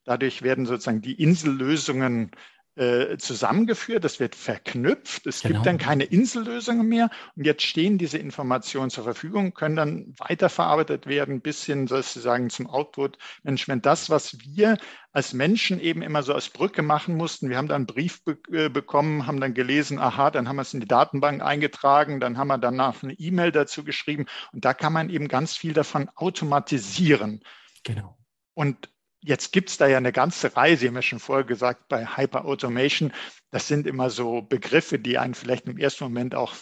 Dadurch 0.06 0.42
werden 0.42 0.66
sozusagen 0.66 1.02
die 1.02 1.22
Insellösungen 1.22 2.32
äh, 2.76 3.18
zusammengeführt, 3.18 4.04
das 4.04 4.20
wird 4.20 4.36
verknüpft, 4.36 5.28
es 5.28 5.42
genau. 5.42 5.56
gibt 5.56 5.66
dann 5.66 5.78
keine 5.78 6.06
Insellösungen 6.06 6.88
mehr 6.88 7.10
und 7.36 7.46
jetzt 7.46 7.64
stehen 7.64 7.98
diese 7.98 8.18
Informationen 8.18 8.90
zur 8.90 9.04
Verfügung, 9.04 9.54
können 9.54 9.76
dann 9.76 10.14
weiterverarbeitet 10.18 11.06
werden 11.06 11.42
bis 11.42 11.64
hin 11.66 11.88
sozusagen 11.88 12.50
zum 12.50 12.68
Output-Management. 12.68 13.86
Das, 13.86 14.10
was 14.10 14.38
wir 14.40 14.78
als 15.12 15.34
Menschen 15.34 15.80
eben 15.80 16.02
immer 16.02 16.24
so 16.24 16.34
als 16.34 16.50
Brücke 16.50 16.82
machen 16.82 17.18
mussten, 17.18 17.50
wir 17.50 17.58
haben 17.58 17.68
dann 17.68 17.78
einen 17.78 17.86
Brief 17.88 18.24
be 18.24 18.38
äh, 18.52 18.70
bekommen, 18.70 19.28
haben 19.28 19.42
dann 19.42 19.54
gelesen, 19.54 20.00
aha, 20.00 20.32
dann 20.32 20.48
haben 20.48 20.56
wir 20.56 20.62
es 20.62 20.74
in 20.74 20.80
die 20.80 20.88
Datenbank 20.88 21.42
eingetragen, 21.42 22.20
dann 22.20 22.38
haben 22.38 22.48
wir 22.48 22.58
danach 22.58 23.04
eine 23.04 23.14
E-Mail 23.14 23.52
dazu 23.52 23.84
geschrieben 23.84 24.26
und 24.54 24.64
da 24.64 24.74
kann 24.74 24.94
man 24.94 25.10
eben 25.10 25.28
ganz 25.28 25.56
viel 25.56 25.74
davon 25.74 26.10
automatisieren. 26.16 27.42
Genau. 27.84 28.18
Und 28.54 28.90
Jetzt 29.22 29.52
gibt 29.52 29.70
es 29.70 29.78
da 29.78 29.88
ja 29.88 29.98
eine 29.98 30.14
ganze 30.14 30.56
Reihe, 30.56 30.78
Sie 30.78 30.88
haben 30.88 30.96
ja 30.96 31.02
schon 31.02 31.20
vorher 31.20 31.46
gesagt, 31.46 31.90
bei 31.90 32.06
Hyper-Automation, 32.06 33.12
das 33.52 33.68
sind 33.68 33.86
immer 33.86 34.10
so 34.10 34.42
Begriffe, 34.42 34.98
die 34.98 35.18
einen 35.18 35.34
vielleicht 35.34 35.68
im 35.68 35.78
ersten 35.78 36.06
Moment 36.06 36.36
auch, 36.36 36.54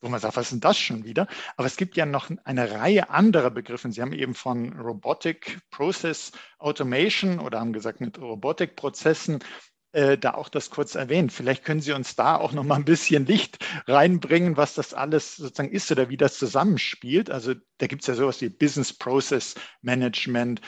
wo 0.00 0.08
man 0.10 0.20
sagt, 0.20 0.36
was 0.36 0.46
ist 0.46 0.52
denn 0.52 0.60
das 0.60 0.78
schon 0.78 1.04
wieder? 1.04 1.26
Aber 1.56 1.66
es 1.66 1.76
gibt 1.76 1.96
ja 1.96 2.04
noch 2.04 2.30
eine 2.44 2.70
Reihe 2.72 3.08
anderer 3.08 3.50
Begriffe. 3.50 3.90
Sie 3.90 4.02
haben 4.02 4.12
eben 4.12 4.34
von 4.34 4.78
Robotic 4.78 5.60
Process 5.70 6.32
Automation 6.58 7.38
oder 7.40 7.58
haben 7.60 7.72
gesagt 7.72 8.00
mit 8.00 8.20
Robotikprozessen 8.20 9.38
äh, 9.92 10.18
da 10.18 10.34
auch 10.34 10.50
das 10.50 10.68
kurz 10.68 10.94
erwähnt. 10.94 11.32
Vielleicht 11.32 11.64
können 11.64 11.80
Sie 11.80 11.92
uns 11.92 12.14
da 12.14 12.36
auch 12.36 12.52
noch 12.52 12.64
mal 12.64 12.74
ein 12.74 12.84
bisschen 12.84 13.24
Licht 13.24 13.64
reinbringen, 13.86 14.58
was 14.58 14.74
das 14.74 14.92
alles 14.92 15.36
sozusagen 15.36 15.72
ist 15.72 15.90
oder 15.90 16.10
wie 16.10 16.18
das 16.18 16.38
zusammenspielt. 16.38 17.30
Also 17.30 17.54
da 17.78 17.86
gibt 17.86 18.02
es 18.02 18.08
ja 18.08 18.14
sowas 18.14 18.42
wie 18.42 18.50
Business 18.50 18.92
Process 18.92 19.54
Management, 19.80 20.60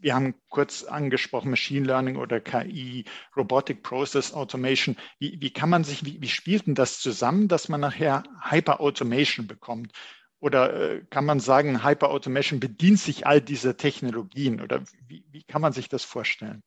wir 0.00 0.14
haben 0.14 0.34
kurz 0.48 0.84
angesprochen 0.84 1.50
Machine 1.50 1.86
Learning 1.86 2.16
oder 2.16 2.40
KI, 2.40 3.04
Robotic 3.36 3.82
Process 3.82 4.32
Automation. 4.32 4.96
Wie, 5.18 5.40
wie 5.40 5.52
kann 5.52 5.70
man 5.70 5.84
sich, 5.84 6.04
wie, 6.04 6.20
wie 6.20 6.28
spielt 6.28 6.66
denn 6.66 6.74
das 6.74 7.00
zusammen, 7.00 7.48
dass 7.48 7.68
man 7.68 7.80
nachher 7.80 8.22
Hyper 8.40 8.80
Automation 8.80 9.46
bekommt? 9.46 9.92
Oder 10.38 10.72
äh, 10.74 11.04
kann 11.10 11.24
man 11.24 11.40
sagen, 11.40 11.84
Hyper 11.84 12.10
Automation 12.10 12.60
bedient 12.60 12.98
sich 12.98 13.26
all 13.26 13.40
dieser 13.40 13.76
Technologien? 13.76 14.60
Oder 14.60 14.82
wie, 15.06 15.24
wie 15.30 15.42
kann 15.44 15.62
man 15.62 15.72
sich 15.72 15.88
das 15.88 16.04
vorstellen? 16.04 16.62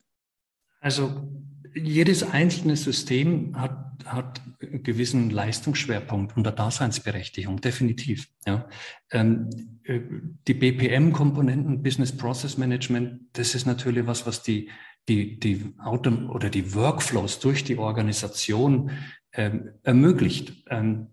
Also 0.80 1.28
jedes 1.76 2.24
einzelne 2.24 2.76
System 2.76 3.60
hat, 3.60 4.06
hat 4.06 4.42
einen 4.62 4.84
gewissen 4.84 5.30
Leistungsschwerpunkt 5.30 6.38
eine 6.38 6.52
Daseinsberechtigung, 6.52 7.60
definitiv. 7.60 8.30
Ja. 8.46 8.68
Ähm, 9.12 9.50
äh, 9.84 10.00
die 10.48 10.54
BPM-Komponenten, 10.54 11.84
Business 11.84 12.16
Process 12.16 12.58
Management, 12.58 13.22
das 13.34 13.56
ist 13.56 13.66
natürlich 13.66 14.08
was, 14.08 14.26
was 14.26 14.42
die, 14.42 14.70
die, 15.10 15.40
die 15.40 15.74
Auto 15.84 16.12
oder 16.30 16.50
die 16.50 16.74
Workflows 16.74 17.40
durch 17.40 17.64
die 17.64 17.78
Organisation 17.78 18.92
ähm, 19.34 19.72
ermöglicht. 19.84 20.64
Ähm, 20.70 21.08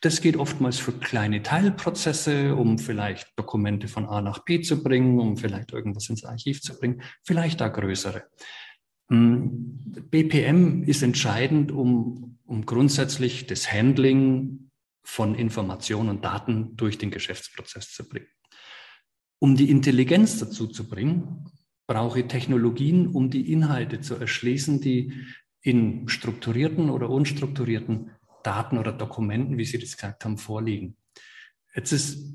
das 0.00 0.20
geht 0.20 0.36
oftmals 0.36 0.78
für 0.78 0.92
kleine 0.92 1.42
Teilprozesse, 1.42 2.54
um 2.54 2.78
vielleicht 2.78 3.32
Dokumente 3.36 3.88
von 3.88 4.06
A 4.06 4.20
nach 4.20 4.44
B 4.44 4.60
zu 4.60 4.82
bringen, 4.82 5.18
um 5.18 5.36
vielleicht 5.36 5.72
irgendwas 5.72 6.08
ins 6.10 6.24
Archiv 6.24 6.60
zu 6.60 6.78
bringen, 6.78 7.02
vielleicht 7.24 7.62
auch 7.62 7.72
größere. 7.72 8.24
BPM 9.12 10.84
ist 10.84 11.02
entscheidend, 11.02 11.70
um, 11.70 12.38
um 12.46 12.64
grundsätzlich 12.64 13.46
das 13.46 13.72
Handling 13.72 14.70
von 15.04 15.34
Informationen 15.34 16.08
und 16.08 16.24
Daten 16.24 16.76
durch 16.76 16.98
den 16.98 17.10
Geschäftsprozess 17.10 17.92
zu 17.92 18.08
bringen. 18.08 18.28
Um 19.38 19.56
die 19.56 19.70
Intelligenz 19.70 20.38
dazu 20.38 20.66
zu 20.66 20.88
bringen, 20.88 21.50
brauche 21.86 22.20
ich 22.20 22.26
Technologien, 22.26 23.08
um 23.08 23.28
die 23.28 23.52
Inhalte 23.52 24.00
zu 24.00 24.14
erschließen, 24.14 24.80
die 24.80 25.12
in 25.60 26.08
strukturierten 26.08 26.90
oder 26.90 27.10
unstrukturierten 27.10 28.12
Daten 28.42 28.78
oder 28.78 28.92
Dokumenten, 28.92 29.58
wie 29.58 29.64
Sie 29.64 29.78
das 29.78 29.96
gesagt 29.96 30.24
haben, 30.24 30.38
vorliegen. 30.38 30.96
Jetzt 31.74 31.92
ist 31.92 32.34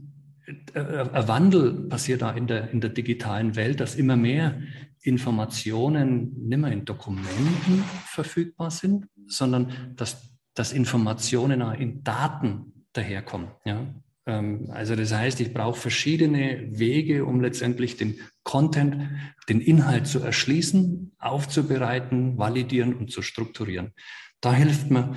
äh, 0.73 0.79
ein 0.79 1.27
Wandel 1.27 1.87
passiert 1.89 2.21
da 2.21 2.31
in 2.31 2.47
der, 2.47 2.71
in 2.71 2.81
der 2.81 2.89
digitalen 2.89 3.55
Welt, 3.55 3.79
dass 3.79 3.95
immer 3.95 4.15
mehr 4.15 4.61
Informationen 5.07 6.33
nicht 6.47 6.59
mehr 6.59 6.71
in 6.71 6.85
Dokumenten 6.85 7.83
verfügbar 8.05 8.71
sind, 8.71 9.07
sondern 9.25 9.93
dass, 9.95 10.37
dass 10.53 10.73
Informationen 10.73 11.61
auch 11.61 11.73
in 11.73 12.03
Daten 12.03 12.85
daherkommen. 12.93 13.49
Ja? 13.65 13.85
Ähm, 14.25 14.69
also 14.71 14.95
das 14.95 15.13
heißt, 15.13 15.39
ich 15.39 15.53
brauche 15.53 15.79
verschiedene 15.79 16.67
Wege, 16.77 17.25
um 17.25 17.41
letztendlich 17.41 17.97
den 17.97 18.19
Content, 18.43 19.09
den 19.49 19.61
Inhalt 19.61 20.07
zu 20.07 20.19
erschließen, 20.19 21.13
aufzubereiten, 21.17 22.37
validieren 22.37 22.93
und 22.93 23.11
zu 23.11 23.21
strukturieren. 23.21 23.93
Da 24.41 24.53
hilft 24.53 24.91
mir 24.91 25.15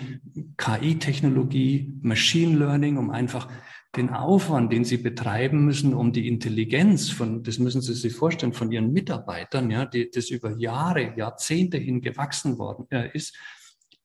KI-Technologie, 0.56 1.92
Machine 2.00 2.56
Learning, 2.58 2.96
um 2.96 3.10
einfach 3.10 3.48
den 3.96 4.10
Aufwand, 4.10 4.72
den 4.72 4.84
sie 4.84 4.98
betreiben 4.98 5.64
müssen, 5.64 5.94
um 5.94 6.12
die 6.12 6.28
Intelligenz 6.28 7.10
von, 7.10 7.42
das 7.42 7.58
müssen 7.58 7.82
Sie 7.82 7.94
sich 7.94 8.14
vorstellen, 8.14 8.52
von 8.52 8.70
ihren 8.70 8.92
Mitarbeitern, 8.92 9.70
ja, 9.70 9.84
die, 9.84 10.10
das 10.10 10.30
über 10.30 10.56
Jahre, 10.58 11.14
Jahrzehnte 11.16 11.78
hin 11.78 12.00
gewachsen 12.00 12.58
worden 12.58 12.86
äh, 12.90 13.10
ist, 13.12 13.36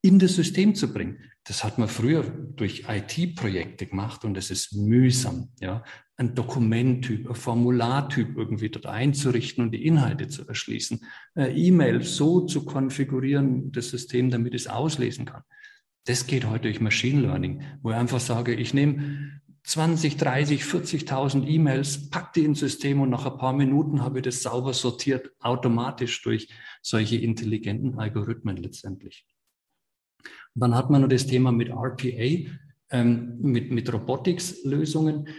in 0.02 0.18
das 0.20 0.36
System 0.36 0.74
zu 0.76 0.92
bringen. 0.92 1.20
Das 1.44 1.64
hat 1.64 1.78
man 1.78 1.88
früher 1.88 2.24
durch 2.24 2.86
IT-Projekte 2.88 3.86
gemacht 3.86 4.26
und 4.26 4.36
es 4.38 4.50
ist 4.50 4.74
mühsam, 4.74 5.50
ja, 5.60 5.84
ein 6.18 6.34
Dokumenttyp, 6.34 7.28
ein 7.28 7.36
Formulartyp 7.36 8.38
irgendwie 8.38 8.70
dort 8.70 8.86
einzurichten 8.86 9.66
und 9.66 9.72
die 9.72 9.86
Inhalte 9.86 10.28
zu 10.28 10.48
erschließen, 10.48 11.04
E-Mail 11.36 12.02
so 12.04 12.46
zu 12.46 12.66
konfigurieren, 12.66 13.72
das 13.72 13.90
System, 13.90 14.32
damit 14.32 14.54
es 14.54 14.68
auslesen 14.68 15.26
kann. 15.26 15.42
Das 16.06 16.26
geht 16.26 16.46
heute 16.46 16.64
durch 16.64 16.80
Machine 16.80 17.22
Learning, 17.22 17.64
wo 17.82 17.90
ich 17.90 17.98
einfach 17.98 18.20
sage, 18.20 18.54
ich 18.54 18.74
nehme 18.74 19.42
20, 19.66 20.18
30, 20.18 20.64
40.000 20.64 21.48
E-Mails, 21.48 22.10
pack 22.10 22.34
die 22.34 22.46
ins 22.46 22.60
System 22.60 23.02
und 23.02 23.10
nach 23.10 23.26
ein 23.26 23.38
paar 23.38 23.54
Minuten 23.54 24.04
habe 24.04 24.20
ich 24.20 24.24
das 24.24 24.44
sauber 24.44 24.74
sortiert, 24.74 25.32
automatisch 25.40 26.22
durch 26.22 26.50
solche 26.82 27.18
intelligenten 27.18 27.98
Algorithmen 27.98 28.58
letztendlich. 28.58 29.26
Und 30.54 30.62
dann 30.62 30.76
hat 30.76 30.90
man 30.90 31.02
noch 31.02 31.10
das 31.10 31.26
Thema 31.26 31.52
mit 31.52 31.70
RPA, 31.70 32.52
ähm, 32.92 33.38
mit, 33.42 33.72
mit 33.72 33.92
Robotics-Lösungen. 33.92 35.30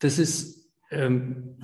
Das 0.00 0.18
ist 0.18 0.68
ähm, 0.90 1.58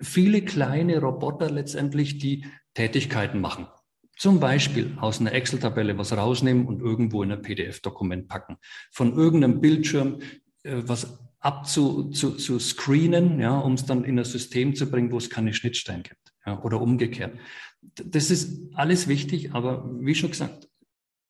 viele 0.00 0.42
kleine 0.42 0.98
Roboter 0.98 1.48
letztendlich, 1.48 2.18
die 2.18 2.44
Tätigkeiten 2.74 3.40
machen. 3.40 3.68
Zum 4.16 4.38
Beispiel 4.38 4.96
aus 5.00 5.20
einer 5.20 5.32
Excel-Tabelle 5.32 5.98
was 5.98 6.16
rausnehmen 6.16 6.66
und 6.66 6.80
irgendwo 6.80 7.22
in 7.22 7.32
ein 7.32 7.42
PDF-Dokument 7.42 8.28
packen. 8.28 8.58
Von 8.92 9.14
irgendeinem 9.14 9.60
Bildschirm 9.60 10.20
was 10.64 11.18
abzu 11.40 12.10
zu, 12.10 12.32
zu 12.32 12.58
screenen, 12.58 13.38
ja, 13.38 13.58
um 13.58 13.74
es 13.74 13.84
dann 13.84 14.04
in 14.04 14.18
ein 14.18 14.24
System 14.24 14.74
zu 14.74 14.90
bringen, 14.90 15.12
wo 15.12 15.18
es 15.18 15.30
keine 15.30 15.52
Schnittstellen 15.52 16.02
gibt 16.02 16.32
ja, 16.46 16.60
oder 16.62 16.80
umgekehrt. 16.80 17.38
Das 17.82 18.30
ist 18.30 18.74
alles 18.74 19.08
wichtig, 19.08 19.52
aber 19.52 19.88
wie 20.00 20.14
schon 20.14 20.30
gesagt, 20.30 20.68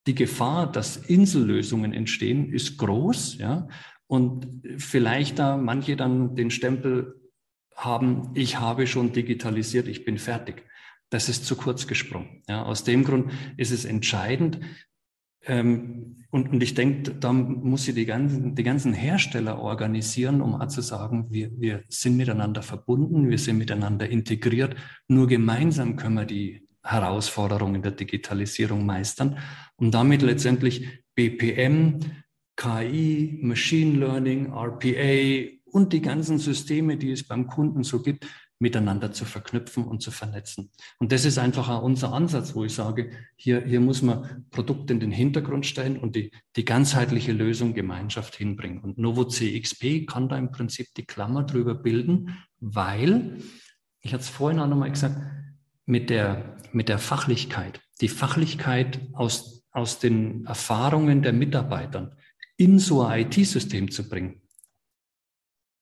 die 0.07 0.15
Gefahr, 0.15 0.71
dass 0.71 0.97
Insellösungen 0.97 1.93
entstehen, 1.93 2.53
ist 2.53 2.79
groß, 2.79 3.39
ja, 3.39 3.69
und 4.07 4.63
vielleicht 4.77 5.39
da 5.39 5.57
manche 5.57 5.97
dann 5.97 6.37
den 6.37 6.51
Stempel 6.51 7.21
haben, 7.75 8.31
ich 8.35 8.61
habe 8.61 8.87
schon 8.87 9.13
digitalisiert, 9.13 9.89
ich 9.89 10.05
bin 10.05 10.19
fertig. 10.19 10.65
Das 11.11 11.29
ist 11.29 11.45
zu 11.47 11.57
kurz 11.57 11.87
gesprungen. 11.87 12.43
Ja, 12.49 12.65
aus 12.65 12.85
dem 12.85 13.05
Grund 13.05 13.33
ist 13.57 13.73
es 13.73 13.85
entscheidend, 13.85 14.61
ähm, 15.47 16.25
und, 16.31 16.51
und 16.51 16.63
ich 16.63 16.75
denke, 16.75 17.13
da 17.15 17.33
muss 17.33 17.85
sie 17.85 17.95
die 17.95 18.07
ganzen, 18.07 18.55
die 18.57 18.63
ganzen 18.65 18.93
Hersteller 18.93 19.61
organisieren, 19.61 20.41
um 20.41 20.57
auch 20.57 20.67
zu 20.67 20.81
sagen, 20.81 21.27
wir, 21.31 21.51
wir 21.61 21.85
sind 21.89 22.17
miteinander 22.17 22.63
verbunden, 22.63 23.31
wir 23.31 23.39
sind 23.39 23.59
miteinander 23.59 24.09
integriert. 24.09 24.75
Nur 25.07 25.29
gemeinsam 25.29 25.95
können 25.97 26.17
wir 26.17 26.25
die 26.25 26.67
Herausforderungen 26.83 27.83
der 27.83 27.93
Digitalisierung 27.93 28.85
meistern 28.85 29.39
und 29.77 29.95
damit 29.95 30.23
letztendlich 30.23 31.05
BPM, 31.15 32.01
KI, 32.57 33.39
Machine 33.41 33.99
Learning, 33.99 34.53
RPA 34.53 35.51
und 35.67 35.93
die 35.93 36.03
ganzen 36.03 36.39
Systeme, 36.39 36.97
die 36.97 37.13
es 37.13 37.27
beim 37.27 37.47
Kunden 37.47 37.85
so 37.85 38.03
gibt, 38.03 38.27
miteinander 38.65 39.13
zu 39.13 39.27
verknüpfen 39.27 39.85
und 39.85 40.01
zu 40.01 40.11
vernetzen. 40.11 40.71
Und 40.99 41.13
das 41.13 41.27
ist 41.27 41.37
einfach 41.37 41.69
auch 41.69 41.83
unser 41.83 42.15
Ansatz, 42.15 42.55
wo 42.55 42.65
ich 42.65 42.75
sage, 42.75 43.11
hier, 43.37 43.63
hier 43.63 43.81
muss 43.81 44.01
man 44.01 44.47
Produkte 44.51 44.95
in 44.95 45.01
den 45.01 45.11
Hintergrund 45.11 45.67
stellen 45.67 45.99
und 45.99 46.17
die, 46.17 46.31
die 46.57 46.65
ganzheitliche 46.65 47.33
Lösung 47.33 47.75
Gemeinschaft 47.75 48.37
hinbringen. 48.37 48.81
Und 48.81 48.97
Novo 48.97 49.25
CXP 49.25 50.07
kann 50.07 50.31
da 50.31 50.39
im 50.39 50.51
Prinzip 50.51 50.87
die 50.97 51.05
Klammer 51.05 51.43
drüber 51.43 51.75
bilden, 51.75 52.39
weil, 52.59 53.37
ich 54.01 54.15
hatte 54.15 54.23
es 54.23 54.31
vorhin 54.31 54.59
auch 54.59 54.67
nochmal 54.67 54.91
gesagt, 54.91 55.21
mit 55.85 56.09
der, 56.09 56.57
mit 56.73 56.89
der 56.89 56.99
Fachlichkeit, 56.99 57.83
die 58.01 58.09
Fachlichkeit 58.09 58.99
aus, 59.13 59.63
aus 59.73 59.99
den 59.99 60.47
Erfahrungen 60.47 61.21
der 61.21 61.35
Mitarbeitern 61.35 62.17
in 62.57 62.79
so 62.79 63.03
ein 63.03 63.27
IT-System 63.27 63.91
zu 63.91 64.09
bringen, 64.09 64.41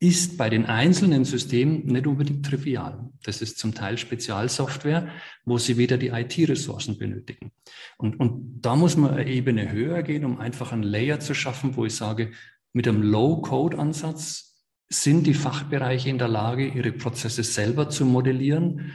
ist 0.02 0.37
bei 0.37 0.50
den 0.50 0.66
einzelnen 0.66 1.25
Systemen 1.25 1.87
nicht 1.87 2.09
unbedingt 2.09 2.44
trivial. 2.44 3.09
Das 3.23 3.40
ist 3.40 3.56
zum 3.56 3.73
Teil 3.73 3.99
Spezialsoftware, 3.99 5.06
wo 5.44 5.59
sie 5.59 5.78
wieder 5.78 5.97
die 5.97 6.09
IT-Ressourcen 6.09 6.99
benötigen. 6.99 7.52
Und, 7.99 8.18
und 8.18 8.61
da 8.62 8.75
muss 8.75 8.97
man 8.97 9.12
eine 9.12 9.30
Ebene 9.30 9.71
höher 9.71 10.02
gehen, 10.02 10.25
um 10.25 10.40
einfach 10.40 10.73
einen 10.73 10.82
Layer 10.82 11.21
zu 11.21 11.35
schaffen, 11.35 11.76
wo 11.76 11.85
ich 11.85 11.94
sage, 11.94 12.32
mit 12.73 12.88
einem 12.88 13.00
Low-Code-Ansatz 13.00 14.66
sind 14.88 15.25
die 15.25 15.35
Fachbereiche 15.35 16.11
in 16.11 16.18
der 16.18 16.26
Lage, 16.26 16.66
ihre 16.66 16.90
Prozesse 16.90 17.44
selber 17.44 17.88
zu 17.88 18.04
modellieren, 18.04 18.90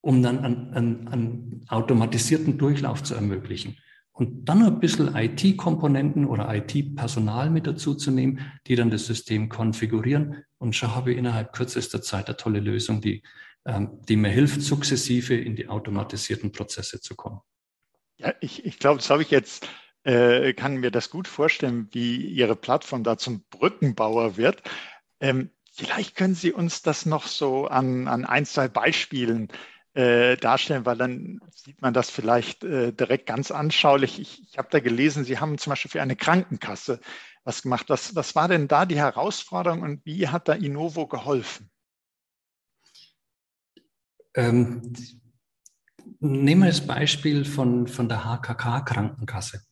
um 0.00 0.20
dann 0.20 0.40
einen, 0.40 0.74
einen, 0.74 1.08
einen 1.08 1.64
automatisierten 1.68 2.58
Durchlauf 2.58 3.04
zu 3.04 3.14
ermöglichen. 3.14 3.76
Und 4.12 4.44
dann 4.44 4.62
ein 4.62 4.78
bisschen 4.78 5.14
IT-Komponenten 5.14 6.26
oder 6.26 6.54
IT-Personal 6.54 7.48
mit 7.50 7.66
dazu 7.66 7.94
zu 7.94 8.10
nehmen, 8.10 8.40
die 8.66 8.76
dann 8.76 8.90
das 8.90 9.06
System 9.06 9.48
konfigurieren. 9.48 10.44
Und 10.58 10.76
schon 10.76 10.94
habe 10.94 11.12
ich 11.12 11.18
innerhalb 11.18 11.52
kürzester 11.52 12.02
Zeit 12.02 12.26
eine 12.26 12.36
tolle 12.36 12.60
Lösung, 12.60 13.00
die, 13.00 13.22
ähm, 13.64 14.00
die 14.08 14.16
mir 14.16 14.28
hilft, 14.28 14.60
sukzessive 14.60 15.34
in 15.34 15.56
die 15.56 15.68
automatisierten 15.68 16.52
Prozesse 16.52 17.00
zu 17.00 17.16
kommen. 17.16 17.40
Ja, 18.18 18.34
ich, 18.40 18.66
ich 18.66 18.78
glaube, 18.78 18.98
das 18.98 19.08
habe 19.08 19.22
ich 19.22 19.30
jetzt, 19.30 19.66
äh, 20.04 20.52
kann 20.52 20.76
mir 20.76 20.90
das 20.90 21.08
gut 21.08 21.26
vorstellen, 21.26 21.88
wie 21.92 22.16
Ihre 22.16 22.54
Plattform 22.54 23.04
da 23.04 23.16
zum 23.16 23.44
Brückenbauer 23.48 24.36
wird. 24.36 24.62
Ähm, 25.20 25.50
vielleicht 25.72 26.16
können 26.16 26.34
Sie 26.34 26.52
uns 26.52 26.82
das 26.82 27.06
noch 27.06 27.26
so 27.26 27.66
an, 27.66 28.08
an 28.08 28.26
ein, 28.26 28.44
zwei 28.44 28.68
Beispielen 28.68 29.48
äh, 29.94 30.36
darstellen, 30.36 30.86
weil 30.86 30.96
dann 30.96 31.40
sieht 31.54 31.82
man 31.82 31.92
das 31.92 32.10
vielleicht 32.10 32.64
äh, 32.64 32.92
direkt 32.92 33.26
ganz 33.26 33.50
anschaulich. 33.50 34.18
Ich, 34.18 34.42
ich 34.48 34.58
habe 34.58 34.68
da 34.70 34.80
gelesen, 34.80 35.24
Sie 35.24 35.38
haben 35.38 35.58
zum 35.58 35.70
Beispiel 35.70 35.90
für 35.90 36.02
eine 36.02 36.16
Krankenkasse 36.16 37.00
was 37.44 37.62
gemacht. 37.62 37.86
Was, 37.88 38.14
was 38.14 38.34
war 38.34 38.48
denn 38.48 38.68
da 38.68 38.86
die 38.86 38.98
Herausforderung 38.98 39.82
und 39.82 40.04
wie 40.04 40.28
hat 40.28 40.48
da 40.48 40.54
Innovo 40.54 41.06
geholfen? 41.06 41.70
Ähm, 44.34 44.92
nehmen 46.20 46.62
wir 46.62 46.68
das 46.68 46.86
Beispiel 46.86 47.44
von, 47.44 47.86
von 47.86 48.08
der 48.08 48.24
HKK-Krankenkasse. 48.24 49.62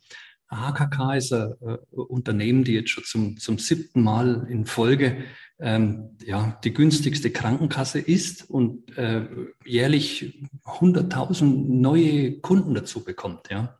HKK 0.50 1.14
ist 1.14 1.32
ein 1.32 1.54
äh, 1.62 1.78
Unternehmen, 1.92 2.64
die 2.64 2.74
jetzt 2.74 2.90
schon 2.90 3.04
zum, 3.04 3.36
zum 3.38 3.58
siebten 3.58 4.02
Mal 4.02 4.46
in 4.50 4.66
Folge 4.66 5.24
ähm, 5.60 6.16
ja, 6.24 6.58
die 6.64 6.72
günstigste 6.72 7.30
Krankenkasse 7.30 7.98
ist 8.00 8.48
und 8.48 8.96
äh, 8.96 9.26
jährlich 9.64 10.42
100.000 10.64 11.44
neue 11.44 12.40
Kunden 12.40 12.74
dazu 12.74 13.04
bekommt. 13.04 13.50
Ja. 13.50 13.78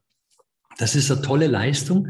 Das 0.78 0.94
ist 0.94 1.10
eine 1.10 1.22
tolle 1.22 1.46
Leistung 1.46 2.08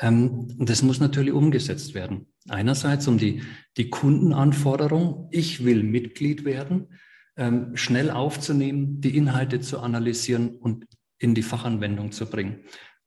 ähm, 0.00 0.48
und 0.58 0.68
das 0.68 0.82
muss 0.82 1.00
natürlich 1.00 1.32
umgesetzt 1.32 1.94
werden. 1.94 2.26
Einerseits 2.48 3.06
um 3.06 3.18
die, 3.18 3.42
die 3.76 3.90
Kundenanforderung, 3.90 5.28
ich 5.30 5.64
will 5.64 5.84
Mitglied 5.84 6.44
werden, 6.44 6.88
ähm, 7.36 7.76
schnell 7.76 8.10
aufzunehmen, 8.10 9.00
die 9.00 9.16
Inhalte 9.16 9.60
zu 9.60 9.78
analysieren 9.78 10.56
und 10.56 10.84
in 11.18 11.34
die 11.34 11.42
Fachanwendung 11.42 12.10
zu 12.10 12.26
bringen. 12.26 12.64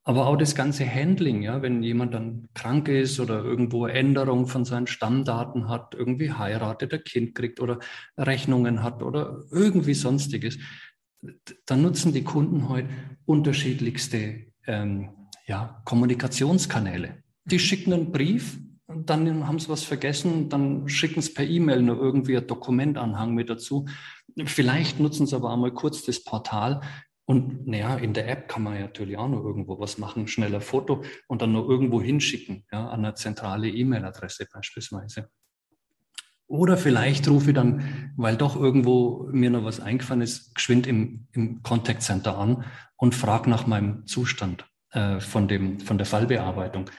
Aber 0.08 0.28
auch 0.28 0.38
das 0.38 0.54
ganze 0.54 0.86
Handling, 0.88 1.42
ja, 1.42 1.64
wenn 1.64 1.82
jemand 1.82 2.14
dann 2.14 2.48
krank 2.54 2.88
ist 2.88 3.20
oder 3.20 3.44
irgendwo 3.44 3.88
Änderung 3.88 4.46
von 4.48 4.64
seinen 4.64 4.86
Stammdaten 4.86 5.68
hat, 5.68 5.96
irgendwie 5.96 6.32
heiratet, 6.32 6.94
ein 6.94 7.04
Kind 7.04 7.34
kriegt 7.34 7.60
oder 7.60 7.80
Rechnungen 8.16 8.84
hat 8.84 9.02
oder 9.02 9.44
irgendwie 9.50 9.96
sonstiges, 9.96 10.60
dann 11.66 11.82
nutzen 11.82 12.14
die 12.14 12.24
Kunden 12.24 12.70
heute 12.70 12.88
unterschiedlichste 13.26 14.46
ähm, 14.68 15.10
ja, 15.48 15.82
Kommunikationskanäle. 15.86 17.24
Die 17.46 17.58
schicken 17.58 17.92
einen 17.92 18.12
Brief, 18.12 18.60
dann 18.88 19.48
haben 19.48 19.58
sie 19.58 19.70
was 19.70 19.84
vergessen, 19.84 20.50
dann 20.50 20.88
schicken 20.88 21.24
sie 21.24 21.34
per 21.34 21.48
E-Mail 21.48 21.82
nur 21.82 21.98
irgendwie 21.98 22.38
ein 22.38 22.46
Dokumentanhang 22.46 23.34
mit 23.34 23.50
dazu. 23.50 23.88
Vielleicht 24.46 25.00
nutzen 25.00 25.26
sie 25.26 25.36
aber 25.36 25.52
einmal 25.52 25.72
kurz 25.72 26.04
das 26.04 26.24
Portal. 26.24 26.82
Und 27.26 27.68
naja, 27.68 27.96
in 27.96 28.14
der 28.14 28.30
App 28.30 28.48
kann 28.48 28.64
man 28.64 28.80
natürlich 28.80 29.18
auch 29.18 29.28
noch 29.28 29.44
irgendwo 29.44 29.80
was 29.80 29.98
machen, 29.98 30.28
schneller 30.28 30.62
Foto 30.62 31.04
und 31.28 31.42
dann 31.42 31.52
nur 31.52 31.68
irgendwo 31.68 32.02
hinschicken, 32.02 32.66
ja, 32.72 32.88
an 32.88 33.04
eine 33.04 33.16
zentrale 33.16 33.68
E-Mail-Adresse 33.68 34.48
beispielsweise. 34.54 35.30
Oder 36.48 36.78
vielleicht 36.78 37.28
rufe 37.28 37.50
ich 37.50 37.56
dann, 37.56 38.14
weil 38.16 38.38
doch 38.38 38.56
irgendwo 38.56 39.28
mir 39.32 39.50
noch 39.50 39.64
was 39.64 39.80
eingefallen 39.80 40.22
ist, 40.22 40.54
geschwind 40.54 40.86
im, 40.86 41.28
im 41.32 41.64
Contact 41.64 42.04
Center 42.04 42.38
an 42.38 42.66
und 42.98 43.16
frage 43.16 43.50
nach 43.50 43.66
meinem 43.66 44.06
Zustand 44.06 44.68
äh, 44.92 45.20
von, 45.20 45.48
dem, 45.48 45.80
von 45.80 45.98
der 45.98 46.06
Fallbearbeitung. 46.06 46.92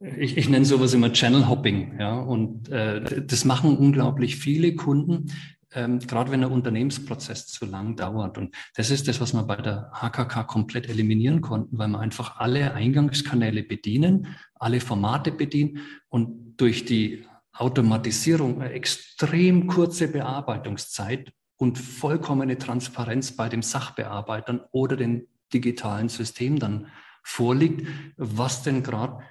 Ich, 0.00 0.36
ich 0.36 0.48
nenne 0.48 0.64
sowas 0.64 0.94
immer 0.94 1.12
Channel 1.12 1.48
Hopping, 1.48 2.00
ja, 2.00 2.14
und 2.18 2.68
äh, 2.68 3.24
das 3.24 3.44
machen 3.44 3.76
unglaublich 3.76 4.36
viele 4.36 4.74
Kunden, 4.74 5.32
ähm, 5.74 5.98
gerade 5.98 6.30
wenn 6.30 6.40
der 6.40 6.50
Unternehmensprozess 6.50 7.46
zu 7.46 7.66
lang 7.66 7.96
dauert. 7.96 8.38
Und 8.38 8.54
das 8.74 8.90
ist 8.90 9.08
das, 9.08 9.20
was 9.20 9.32
wir 9.34 9.42
bei 9.42 9.56
der 9.56 9.90
HKK 9.92 10.44
komplett 10.44 10.88
eliminieren 10.88 11.40
konnten, 11.40 11.78
weil 11.78 11.88
wir 11.88 12.00
einfach 12.00 12.38
alle 12.38 12.74
Eingangskanäle 12.74 13.62
bedienen, 13.62 14.36
alle 14.54 14.80
Formate 14.80 15.32
bedienen 15.32 15.80
und 16.08 16.56
durch 16.56 16.84
die 16.84 17.26
Automatisierung 17.52 18.62
eine 18.62 18.72
extrem 18.72 19.66
kurze 19.66 20.08
Bearbeitungszeit 20.08 21.32
und 21.56 21.76
vollkommene 21.76 22.56
Transparenz 22.56 23.32
bei 23.32 23.48
dem 23.48 23.62
Sachbearbeitern 23.62 24.60
oder 24.70 24.96
dem 24.96 25.26
digitalen 25.52 26.08
System 26.08 26.58
dann 26.58 26.86
vorliegt, 27.22 27.86
was 28.16 28.62
denn 28.62 28.82
gerade 28.82 29.22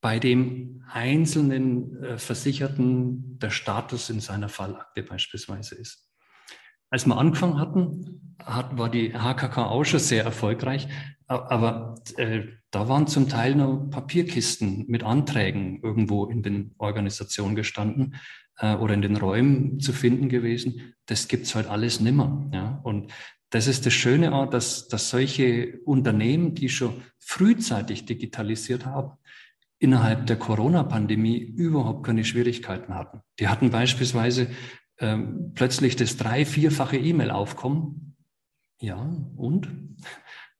bei 0.00 0.18
dem 0.18 0.82
einzelnen 0.90 2.02
äh, 2.02 2.18
Versicherten 2.18 3.38
der 3.38 3.50
Status 3.50 4.10
in 4.10 4.20
seiner 4.20 4.48
Fallakte 4.48 5.02
beispielsweise 5.02 5.74
ist. 5.76 6.08
Als 6.90 7.06
wir 7.06 7.16
angefangen 7.16 7.58
hatten, 7.58 8.36
hat, 8.38 8.78
war 8.78 8.90
die 8.90 9.12
HKK 9.12 9.66
auch 9.66 9.84
schon 9.84 10.00
sehr 10.00 10.24
erfolgreich, 10.24 10.88
aber 11.26 11.96
äh, 12.16 12.42
da 12.70 12.88
waren 12.88 13.06
zum 13.06 13.28
Teil 13.28 13.54
noch 13.56 13.88
Papierkisten 13.90 14.84
mit 14.86 15.02
Anträgen 15.02 15.80
irgendwo 15.82 16.26
in 16.26 16.42
den 16.42 16.74
Organisationen 16.78 17.56
gestanden 17.56 18.16
äh, 18.58 18.76
oder 18.76 18.94
in 18.94 19.02
den 19.02 19.16
Räumen 19.16 19.80
zu 19.80 19.92
finden 19.92 20.28
gewesen. 20.28 20.94
Das 21.06 21.26
gibt's 21.26 21.54
heute 21.54 21.70
alles 21.70 22.00
nimmer. 22.00 22.48
Ja? 22.52 22.80
Und 22.84 23.12
das 23.50 23.66
ist 23.66 23.86
das 23.86 23.92
Schöne 23.92 24.34
auch, 24.34 24.48
dass, 24.48 24.88
dass 24.88 25.10
solche 25.10 25.78
Unternehmen, 25.84 26.54
die 26.54 26.68
schon 26.68 27.02
frühzeitig 27.18 28.06
digitalisiert 28.06 28.86
haben, 28.86 29.12
innerhalb 29.78 30.26
der 30.26 30.36
Corona-Pandemie 30.36 31.38
überhaupt 31.38 32.04
keine 32.06 32.24
Schwierigkeiten 32.24 32.94
hatten. 32.94 33.20
Die 33.38 33.48
hatten 33.48 33.70
beispielsweise 33.70 34.48
ähm, 34.98 35.52
plötzlich 35.54 35.96
das 35.96 36.16
drei-, 36.16 36.44
vierfache 36.44 36.96
E-Mail-Aufkommen. 36.96 38.16
Ja, 38.80 38.96
und? 39.36 39.68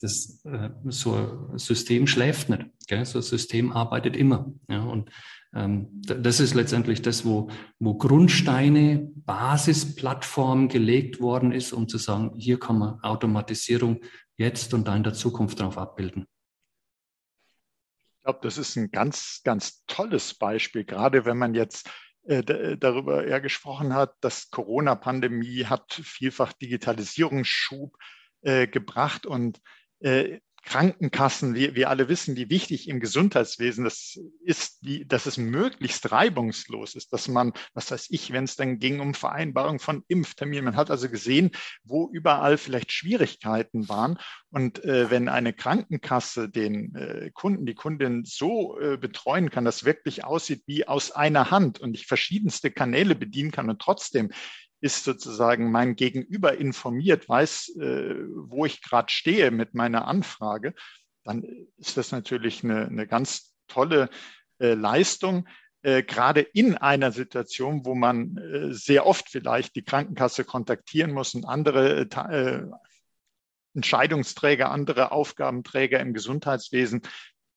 das, 0.00 0.44
äh, 0.44 0.70
so 0.84 1.14
ein 1.14 1.58
System 1.58 2.06
schläft 2.06 2.48
nicht. 2.48 2.66
Gell? 2.86 3.04
So 3.04 3.18
ein 3.18 3.22
System 3.22 3.72
arbeitet 3.72 4.16
immer. 4.16 4.52
Ja? 4.68 4.82
Und 4.82 5.10
ähm, 5.54 5.88
das 6.02 6.40
ist 6.40 6.54
letztendlich 6.54 7.02
das, 7.02 7.24
wo, 7.24 7.50
wo 7.78 7.96
Grundsteine, 7.96 9.10
Basisplattform 9.14 10.68
gelegt 10.68 11.20
worden 11.20 11.52
ist, 11.52 11.72
um 11.72 11.88
zu 11.88 11.98
sagen, 11.98 12.32
hier 12.36 12.58
kann 12.58 12.78
man 12.78 13.00
Automatisierung 13.00 14.00
jetzt 14.36 14.74
und 14.74 14.86
da 14.86 14.94
in 14.94 15.02
der 15.02 15.14
Zukunft 15.14 15.60
darauf 15.60 15.78
abbilden. 15.78 16.26
Ich 18.26 18.28
glaube, 18.28 18.40
das 18.42 18.58
ist 18.58 18.74
ein 18.74 18.90
ganz, 18.90 19.42
ganz 19.44 19.84
tolles 19.86 20.34
Beispiel, 20.34 20.82
gerade 20.82 21.26
wenn 21.26 21.38
man 21.38 21.54
jetzt 21.54 21.88
äh, 22.24 22.76
darüber 22.76 23.24
eher 23.24 23.40
gesprochen 23.40 23.94
hat, 23.94 24.16
dass 24.20 24.50
Corona-Pandemie 24.50 25.66
hat 25.66 26.00
vielfach 26.02 26.52
Digitalisierungsschub 26.52 27.96
äh, 28.40 28.66
gebracht 28.66 29.26
und 29.26 29.60
äh, 30.00 30.40
Krankenkassen, 30.66 31.54
wir, 31.54 31.76
wir 31.76 31.88
alle 31.88 32.08
wissen, 32.08 32.36
wie 32.36 32.50
wichtig 32.50 32.88
im 32.88 32.98
Gesundheitswesen 32.98 33.84
das 33.84 34.18
ist, 34.42 34.78
wie, 34.82 35.06
dass 35.06 35.26
es 35.26 35.38
möglichst 35.38 36.10
reibungslos 36.10 36.96
ist, 36.96 37.12
dass 37.12 37.28
man, 37.28 37.52
was 37.72 37.90
weiß 37.90 38.08
ich, 38.10 38.32
wenn 38.32 38.44
es 38.44 38.56
dann 38.56 38.80
ging 38.80 38.98
um 38.98 39.14
Vereinbarung 39.14 39.78
von 39.78 40.02
Impfterminen, 40.08 40.64
man 40.64 40.76
hat 40.76 40.90
also 40.90 41.08
gesehen, 41.08 41.52
wo 41.84 42.10
überall 42.12 42.58
vielleicht 42.58 42.90
Schwierigkeiten 42.90 43.88
waren. 43.88 44.18
Und 44.50 44.84
äh, 44.84 45.08
wenn 45.08 45.28
eine 45.28 45.52
Krankenkasse 45.52 46.48
den 46.48 46.94
äh, 46.96 47.30
Kunden, 47.32 47.64
die 47.64 47.74
Kundin 47.74 48.24
so 48.24 48.78
äh, 48.80 48.96
betreuen 48.96 49.50
kann, 49.50 49.64
dass 49.64 49.84
wirklich 49.84 50.24
aussieht 50.24 50.64
wie 50.66 50.88
aus 50.88 51.12
einer 51.12 51.52
Hand 51.52 51.78
und 51.78 51.94
ich 51.94 52.06
verschiedenste 52.06 52.72
Kanäle 52.72 53.14
bedienen 53.14 53.52
kann 53.52 53.70
und 53.70 53.80
trotzdem 53.80 54.30
ist 54.80 55.04
sozusagen 55.04 55.70
mein 55.70 55.96
Gegenüber 55.96 56.56
informiert, 56.56 57.28
weiß, 57.28 57.76
äh, 57.76 58.14
wo 58.34 58.66
ich 58.66 58.82
gerade 58.82 59.10
stehe 59.10 59.50
mit 59.50 59.74
meiner 59.74 60.06
Anfrage, 60.06 60.74
dann 61.24 61.44
ist 61.76 61.96
das 61.96 62.12
natürlich 62.12 62.62
eine, 62.62 62.86
eine 62.86 63.06
ganz 63.06 63.54
tolle 63.66 64.10
äh, 64.58 64.74
Leistung, 64.74 65.48
äh, 65.82 66.02
gerade 66.02 66.40
in 66.40 66.76
einer 66.76 67.12
Situation, 67.12 67.84
wo 67.84 67.94
man 67.94 68.36
äh, 68.38 68.72
sehr 68.72 69.06
oft 69.06 69.28
vielleicht 69.28 69.76
die 69.76 69.84
Krankenkasse 69.84 70.44
kontaktieren 70.44 71.12
muss 71.12 71.34
und 71.34 71.44
andere 71.44 72.08
äh, 72.10 72.62
Entscheidungsträger, 73.74 74.70
andere 74.70 75.12
Aufgabenträger 75.12 76.00
im 76.00 76.14
Gesundheitswesen 76.14 77.02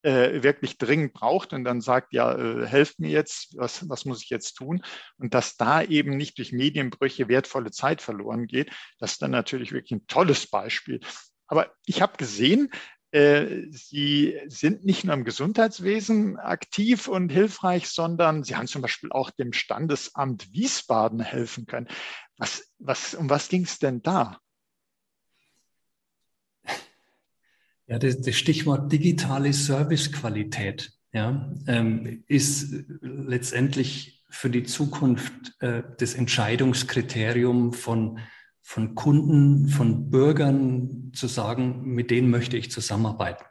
äh, 0.02 0.44
wirklich 0.44 0.78
dringend 0.78 1.14
braucht 1.14 1.54
und 1.54 1.64
dann 1.64 1.82
sagt, 1.82 2.14
ja, 2.14 2.34
äh, 2.34 2.66
helft 2.66 3.00
mir 3.00 3.10
jetzt, 3.10 3.58
was, 3.58 3.88
was 3.90 4.06
muss 4.06 4.24
ich 4.24 4.30
jetzt 4.30 4.54
tun? 4.54 4.82
Und 5.18 5.34
dass 5.34 5.58
da 5.58 5.82
eben 5.82 6.16
nicht 6.16 6.38
durch 6.38 6.52
Medienbrüche 6.52 7.28
wertvolle 7.28 7.72
Zeit 7.72 8.02
verloren 8.02 8.48
geht, 8.48 8.72
das 9.00 9.14
ist 9.14 9.22
dann 9.22 9.32
natürlich 9.32 9.72
wirklich 9.72 9.92
ein 9.92 10.08
tolles 10.08 10.48
Beispiel. 10.48 11.00
Aber 11.48 11.72
ich 11.86 12.02
habe 12.02 12.18
gesehen, 12.18 12.70
äh, 13.12 13.64
Sie 13.72 14.40
sind 14.48 14.86
nicht 14.86 15.04
nur 15.04 15.16
im 15.16 15.26
Gesundheitswesen 15.26 16.38
aktiv 16.38 17.08
und 17.08 17.30
hilfreich, 17.30 17.88
sondern 17.90 18.44
Sie 18.44 18.56
haben 18.56 18.68
zum 18.68 18.82
Beispiel 18.82 19.12
auch 19.12 19.32
dem 19.32 19.52
Standesamt 19.52 20.54
Wiesbaden 20.54 21.20
helfen 21.20 21.66
können. 21.66 21.88
Was, 22.38 22.72
was, 22.78 23.16
um 23.16 23.30
was 23.30 23.50
ging 23.50 23.64
es 23.64 23.80
denn 23.80 24.02
da? 24.02 24.40
Ja, 27.90 27.98
das, 27.98 28.22
das 28.22 28.36
Stichwort 28.36 28.92
digitale 28.92 29.52
Servicequalität 29.52 30.92
ja, 31.12 31.52
ähm, 31.66 32.24
ist 32.28 32.74
letztendlich 33.02 34.24
für 34.30 34.52
die 34.52 34.64
Zukunft 34.64 35.56
äh, 35.60 35.82
das 35.98 36.14
Entscheidungskriterium 36.14 37.74
von, 37.74 38.20
von 38.62 38.94
Kunden, 38.94 39.68
von 39.70 40.12
Bürgern 40.12 41.12
zu 41.16 41.26
sagen, 41.26 41.82
mit 41.84 42.12
denen 42.12 42.30
möchte 42.30 42.58
ich 42.58 42.70
zusammenarbeiten. 42.70 43.44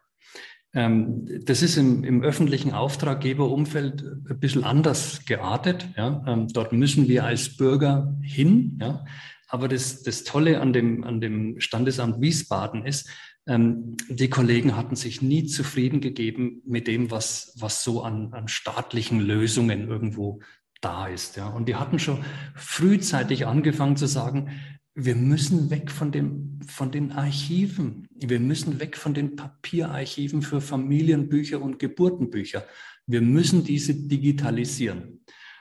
Ähm, 0.72 1.26
das 1.44 1.62
ist 1.62 1.76
im, 1.76 2.04
im 2.04 2.22
öffentlichen 2.22 2.72
Auftraggeberumfeld 2.72 4.04
ein 4.30 4.38
bisschen 4.38 4.62
anders 4.62 5.24
geartet. 5.24 5.88
Ja. 5.96 6.22
Ähm, 6.28 6.46
dort 6.46 6.72
müssen 6.72 7.08
wir 7.08 7.24
als 7.24 7.56
Bürger 7.56 8.16
hin. 8.22 8.78
Ja. 8.80 9.04
Aber 9.48 9.66
das, 9.66 10.02
das 10.02 10.22
Tolle 10.22 10.60
an 10.60 10.72
dem, 10.72 11.02
an 11.02 11.20
dem 11.20 11.58
Standesamt 11.58 12.20
Wiesbaden 12.20 12.84
ist, 12.84 13.08
die 13.48 14.28
Kollegen 14.28 14.76
hatten 14.76 14.94
sich 14.94 15.22
nie 15.22 15.46
zufrieden 15.46 16.00
gegeben 16.00 16.60
mit 16.66 16.86
dem, 16.86 17.10
was, 17.10 17.54
was 17.58 17.82
so 17.82 18.02
an, 18.02 18.34
an 18.34 18.46
staatlichen 18.46 19.20
Lösungen 19.20 19.88
irgendwo 19.88 20.40
da 20.82 21.06
ist. 21.06 21.36
Ja. 21.36 21.48
Und 21.48 21.66
die 21.66 21.76
hatten 21.76 21.98
schon 21.98 22.22
frühzeitig 22.54 23.46
angefangen 23.46 23.96
zu 23.96 24.06
sagen, 24.06 24.50
wir 24.94 25.14
müssen 25.14 25.70
weg 25.70 25.90
von, 25.90 26.12
dem, 26.12 26.58
von 26.66 26.90
den 26.90 27.12
Archiven. 27.12 28.06
Wir 28.14 28.40
müssen 28.40 28.80
weg 28.80 28.96
von 28.96 29.14
den 29.14 29.36
Papierarchiven 29.36 30.42
für 30.42 30.60
Familienbücher 30.60 31.62
und 31.62 31.78
Geburtenbücher. 31.78 32.66
Wir 33.06 33.22
müssen 33.22 33.64
diese 33.64 33.94
digitalisieren. 33.94 35.20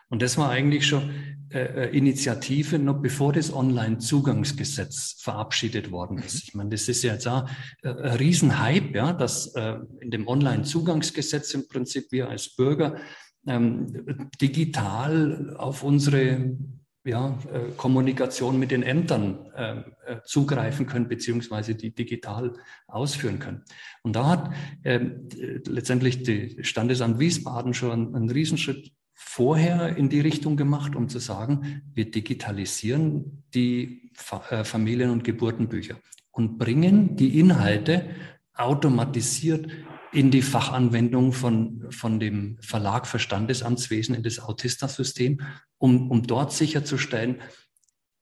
Und 0.09 0.21
das 0.21 0.37
war 0.37 0.49
eigentlich 0.49 0.85
schon 0.85 1.11
äh, 1.49 1.85
äh, 1.85 1.97
Initiative, 1.97 2.77
noch 2.77 3.01
bevor 3.01 3.31
das 3.31 3.53
Online-Zugangsgesetz 3.53 5.15
verabschiedet 5.19 5.91
worden 5.91 6.17
ist. 6.17 6.43
Ich 6.43 6.53
meine, 6.53 6.71
das 6.71 6.89
ist 6.89 7.03
ja 7.03 7.13
jetzt 7.13 7.27
auch 7.27 7.49
äh, 7.83 7.89
ein 7.89 8.17
Riesenhype, 8.17 8.93
ja, 8.93 9.13
dass 9.13 9.55
äh, 9.55 9.77
in 10.01 10.11
dem 10.11 10.27
Online-Zugangsgesetz 10.27 11.53
im 11.53 11.67
Prinzip 11.69 12.11
wir 12.11 12.29
als 12.29 12.53
Bürger 12.55 12.97
ähm, 13.47 13.87
digital 14.41 15.55
auf 15.57 15.83
unsere 15.83 16.57
ja, 17.05 17.39
äh, 17.49 17.71
Kommunikation 17.77 18.59
mit 18.59 18.71
den 18.71 18.83
Ämtern 18.83 19.45
äh, 19.55 19.77
äh, 20.05 20.21
zugreifen 20.25 20.85
können, 20.85 21.07
beziehungsweise 21.07 21.75
die 21.75 21.95
digital 21.95 22.53
ausführen 22.87 23.39
können. 23.39 23.63
Und 24.03 24.17
da 24.17 24.27
hat 24.27 24.53
äh, 24.83 24.99
letztendlich 25.65 26.23
die 26.23 26.61
Standesamt 26.63 27.19
Wiesbaden 27.19 27.73
schon 27.73 27.91
einen, 27.91 28.15
einen 28.15 28.29
Riesenschritt 28.29 28.91
vorher 29.19 29.97
in 29.97 30.09
die 30.09 30.19
Richtung 30.19 30.57
gemacht, 30.57 30.95
um 30.95 31.09
zu 31.09 31.17
sagen, 31.17 31.81
wir 31.95 32.11
digitalisieren 32.11 33.43
die 33.55 34.11
äh, 34.51 34.63
Familien- 34.63 35.09
und 35.09 35.23
Geburtenbücher 35.23 35.97
und 36.29 36.59
bringen 36.59 37.15
die 37.15 37.39
Inhalte 37.39 38.09
automatisiert 38.53 39.71
in 40.13 40.29
die 40.29 40.43
Fachanwendung 40.43 41.33
von, 41.33 41.87
von 41.89 42.19
dem 42.19 42.59
Verlag 42.61 43.07
für 43.07 43.17
Standesamtswesen 43.17 44.13
in 44.13 44.21
das 44.21 44.39
Autista-System, 44.39 45.41
um, 45.79 46.11
um 46.11 46.21
dort 46.21 46.53
sicherzustellen, 46.53 47.41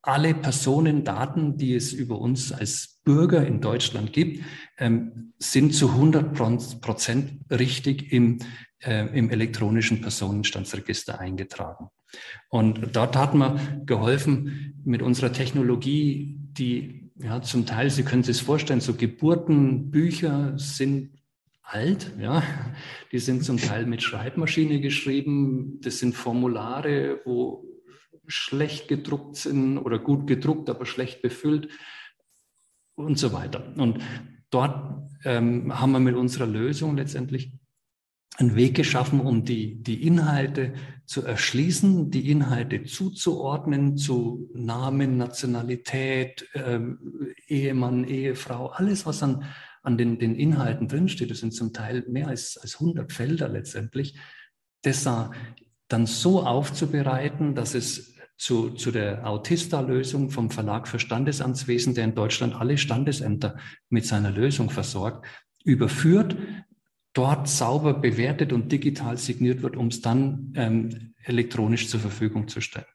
alle 0.01 0.33
Personendaten, 0.33 1.57
die 1.57 1.75
es 1.75 1.91
über 1.91 2.19
uns 2.19 2.53
als 2.53 2.94
Bürger 3.05 3.47
in 3.47 3.61
Deutschland 3.61 4.11
gibt, 4.11 4.43
ähm, 4.77 5.33
sind 5.39 5.73
zu 5.73 5.91
100 5.91 6.33
Prozent 6.81 7.39
richtig 7.49 8.11
im 8.11 8.39
äh, 8.85 9.17
im 9.17 9.29
elektronischen 9.29 10.01
Personenstandsregister 10.01 11.19
eingetragen. 11.19 11.89
Und 12.49 12.95
dort 12.95 13.15
hat 13.15 13.33
man 13.33 13.85
geholfen 13.85 14.81
mit 14.85 15.01
unserer 15.01 15.33
Technologie, 15.33 16.37
die 16.39 17.11
ja 17.17 17.41
zum 17.41 17.65
Teil, 17.65 17.89
Sie 17.89 18.03
können 18.03 18.23
sich 18.23 18.41
vorstellen, 18.41 18.81
so 18.81 18.93
Geburtenbücher 18.93 20.53
sind 20.57 21.11
alt, 21.63 22.11
ja, 22.19 22.43
die 23.11 23.19
sind 23.19 23.43
zum 23.43 23.57
Teil 23.57 23.85
mit 23.85 24.03
Schreibmaschine 24.03 24.79
geschrieben, 24.81 25.79
das 25.81 25.99
sind 25.99 26.15
Formulare, 26.15 27.21
wo 27.25 27.65
schlecht 28.27 28.87
gedruckt 28.87 29.35
sind 29.35 29.77
oder 29.77 29.99
gut 29.99 30.27
gedruckt, 30.27 30.69
aber 30.69 30.85
schlecht 30.85 31.21
befüllt 31.21 31.69
und 32.95 33.19
so 33.19 33.33
weiter. 33.33 33.73
Und 33.77 33.99
dort 34.49 35.09
ähm, 35.23 35.79
haben 35.79 35.91
wir 35.91 35.99
mit 35.99 36.15
unserer 36.15 36.47
Lösung 36.47 36.97
letztendlich 36.97 37.53
einen 38.37 38.55
Weg 38.55 38.75
geschaffen, 38.75 39.21
um 39.21 39.45
die, 39.45 39.81
die 39.81 40.05
Inhalte 40.05 40.73
zu 41.05 41.23
erschließen, 41.23 42.11
die 42.11 42.29
Inhalte 42.29 42.83
zuzuordnen 42.83 43.97
zu 43.97 44.49
Namen, 44.53 45.17
Nationalität, 45.17 46.47
äh, 46.53 46.79
Ehemann, 47.47 48.03
Ehefrau, 48.03 48.67
alles, 48.67 49.05
was 49.05 49.23
an, 49.23 49.45
an 49.83 49.97
den, 49.97 50.19
den 50.19 50.35
Inhalten 50.35 50.87
drinsteht. 50.87 51.31
Das 51.31 51.39
sind 51.39 51.53
zum 51.53 51.71
Teil 51.71 52.03
mehr 52.09 52.27
als, 52.27 52.57
als 52.57 52.75
100 52.75 53.13
Felder 53.13 53.47
letztendlich. 53.47 54.17
Das 54.81 55.03
dann 55.87 56.05
so 56.05 56.43
aufzubereiten, 56.43 57.55
dass 57.55 57.75
es 57.75 58.14
zu, 58.37 58.71
zu 58.71 58.91
der 58.91 59.25
Autista-Lösung 59.27 60.29
vom 60.29 60.51
Verlag 60.51 60.87
für 60.87 60.99
Standesamtswesen, 60.99 61.95
der 61.95 62.03
in 62.05 62.15
Deutschland 62.15 62.55
alle 62.55 62.77
Standesämter 62.77 63.57
mit 63.89 64.05
seiner 64.05 64.31
Lösung 64.31 64.69
versorgt, 64.69 65.25
überführt, 65.63 66.35
dort 67.13 67.47
sauber 67.47 67.93
bewertet 67.93 68.53
und 68.53 68.71
digital 68.71 69.17
signiert 69.17 69.61
wird, 69.61 69.77
um 69.77 69.87
es 69.87 70.01
dann 70.01 70.53
ähm, 70.55 71.13
elektronisch 71.23 71.87
zur 71.87 72.01
Verfügung 72.01 72.47
zu 72.47 72.61
stellen. 72.61 72.85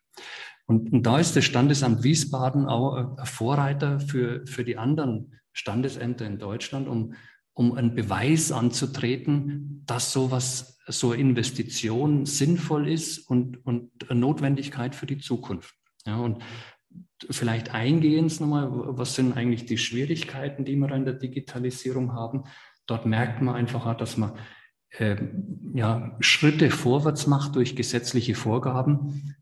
Und, 0.67 0.93
und, 0.93 1.05
da 1.05 1.19
ist 1.19 1.35
das 1.35 1.45
Standesamt 1.45 2.05
Wiesbaden 2.05 2.67
auch 2.67 2.95
ein 2.95 3.27
Vorreiter 3.27 3.99
für, 3.99 4.47
für 4.47 4.63
die 4.63 4.77
anderen 4.77 5.41
Standesämter 5.53 6.27
in 6.27 6.39
Deutschland, 6.39 6.87
um, 6.87 7.15
um 7.55 7.73
einen 7.75 7.95
Beweis 7.95 8.53
anzutreten, 8.53 9.83
dass 9.87 10.13
sowas, 10.13 10.79
so 10.91 11.13
eine 11.13 11.21
Investition 11.21 12.27
sinnvoll 12.27 12.89
ist 12.89 13.19
und, 13.19 13.65
und 13.65 13.91
Notwendigkeit 14.11 14.95
für 14.95 15.07
die 15.07 15.19
Zukunft. 15.19 15.75
Ja, 16.07 16.17
und 16.19 16.43
vielleicht 17.31 17.75
eingehend 17.75 18.41
nochmal, 18.41 18.69
was 18.73 19.15
sind 19.15 19.37
eigentlich 19.37 19.67
die 19.67 19.79
Schwierigkeiten, 19.79 20.65
die 20.65 20.77
wir 20.77 20.91
in 20.93 21.05
der 21.05 21.15
Digitalisierung 21.15 22.15
haben. 22.15 22.45
Dort 22.87 23.07
merkt 23.07 23.43
man 23.43 23.55
einfach, 23.55 23.97
dass 23.97 24.17
man 24.17 24.33
äh, 24.99 25.17
ja, 25.75 26.17
Schritte 26.21 26.71
vorwärts 26.71 27.27
macht 27.27 27.57
durch 27.57 27.77
gesetzliche 27.77 28.35
Vorgaben, 28.35 29.37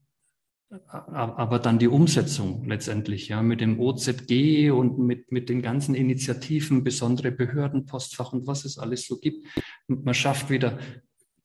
aber 0.87 1.59
dann 1.59 1.79
die 1.79 1.89
Umsetzung 1.89 2.67
letztendlich, 2.69 3.29
ja, 3.29 3.43
mit 3.43 3.63
dem 3.63 3.81
OZG 3.81 4.71
und 4.71 4.99
mit, 4.99 5.33
mit 5.33 5.49
den 5.49 5.63
ganzen 5.63 5.95
Initiativen, 5.95 6.85
besondere 6.85 7.33
Behördenpostfach 7.33 8.35
und 8.35 8.47
was 8.47 8.67
es 8.67 8.77
alles 8.77 9.07
so 9.07 9.19
gibt. 9.19 9.47
Man 9.87 10.13
schafft 10.13 10.51
wieder 10.51 10.79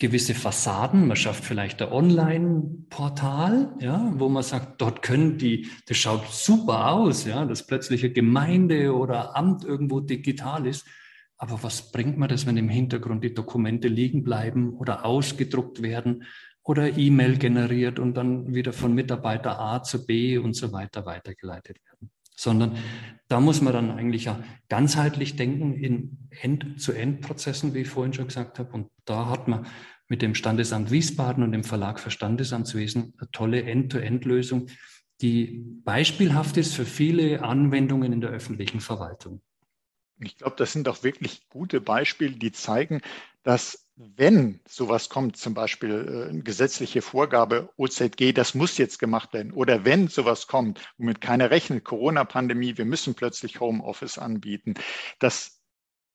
gewisse 0.03 0.35
Fassaden, 0.35 1.07
man 1.07 1.15
schafft 1.15 1.45
vielleicht 1.45 1.81
ein 1.81 1.93
Online-Portal, 1.93 3.73
ja, 3.79 4.11
wo 4.17 4.27
man 4.27 4.43
sagt, 4.43 4.81
dort 4.81 5.01
können 5.01 5.37
die, 5.37 5.69
das 5.87 5.95
schaut 5.95 6.27
super 6.27 6.91
aus, 6.91 7.23
ja, 7.23 7.45
dass 7.45 7.65
plötzlich 7.65 8.03
eine 8.03 8.11
Gemeinde 8.11 8.93
oder 8.93 9.37
Amt 9.37 9.63
irgendwo 9.63 10.01
digital 10.01 10.67
ist. 10.67 10.85
Aber 11.37 11.63
was 11.63 11.93
bringt 11.93 12.17
mir 12.17 12.27
das, 12.27 12.45
wenn 12.45 12.57
im 12.57 12.67
Hintergrund 12.67 13.23
die 13.23 13.33
Dokumente 13.33 13.87
liegen 13.87 14.25
bleiben 14.25 14.73
oder 14.73 15.05
ausgedruckt 15.05 15.81
werden 15.81 16.25
oder 16.63 16.97
E-Mail 16.97 17.37
generiert 17.37 17.97
und 17.97 18.15
dann 18.15 18.53
wieder 18.53 18.73
von 18.73 18.93
Mitarbeiter 18.93 19.57
A 19.57 19.83
zu 19.83 20.05
B 20.05 20.37
und 20.37 20.53
so 20.53 20.73
weiter 20.73 21.05
weitergeleitet 21.05 21.77
werden? 21.85 22.11
Sondern 22.35 22.75
da 23.29 23.39
muss 23.39 23.61
man 23.61 23.71
dann 23.71 23.91
eigentlich 23.91 24.25
ja 24.25 24.43
ganzheitlich 24.67 25.37
denken 25.37 25.75
in 25.75 26.17
End-zu-End-Prozessen, 26.41 27.73
wie 27.73 27.79
ich 27.79 27.89
vorhin 27.89 28.11
schon 28.11 28.27
gesagt 28.27 28.59
habe. 28.59 28.73
Und 28.73 28.89
da 29.05 29.29
hat 29.29 29.47
man 29.47 29.65
mit 30.13 30.21
dem 30.21 30.35
Standesamt 30.35 30.91
Wiesbaden 30.91 31.43
und 31.43 31.53
dem 31.53 31.63
Verlag 31.63 31.99
für 31.99 32.11
Standesamtswesen 32.11 33.15
eine 33.17 33.31
tolle 33.31 33.63
End-to-End-Lösung, 33.63 34.67
die 35.21 35.65
beispielhaft 35.83 36.55
ist 36.57 36.75
für 36.75 36.85
viele 36.85 37.41
Anwendungen 37.41 38.13
in 38.13 38.21
der 38.21 38.29
öffentlichen 38.29 38.79
Verwaltung. 38.79 39.41
Ich 40.19 40.37
glaube, 40.37 40.53
das 40.55 40.71
sind 40.71 40.87
auch 40.87 41.01
wirklich 41.01 41.49
gute 41.49 41.81
Beispiele, 41.81 42.35
die 42.35 42.51
zeigen, 42.51 43.01
dass 43.41 43.87
wenn 43.95 44.59
sowas 44.67 45.09
kommt, 45.09 45.35
zum 45.35 45.55
Beispiel 45.55 45.89
äh, 45.89 46.29
eine 46.29 46.43
gesetzliche 46.43 47.01
Vorgabe, 47.01 47.69
OZG, 47.77 48.33
das 48.33 48.53
muss 48.53 48.77
jetzt 48.77 48.99
gemacht 48.99 49.33
werden, 49.33 49.51
oder 49.51 49.83
wenn 49.83 50.09
sowas 50.09 50.45
kommt, 50.45 50.79
womit 50.99 51.21
keiner 51.21 51.49
rechnet, 51.49 51.85
Corona-Pandemie, 51.85 52.77
wir 52.77 52.85
müssen 52.85 53.15
plötzlich 53.15 53.59
Homeoffice 53.59 54.19
anbieten, 54.19 54.75
dass 55.17 55.62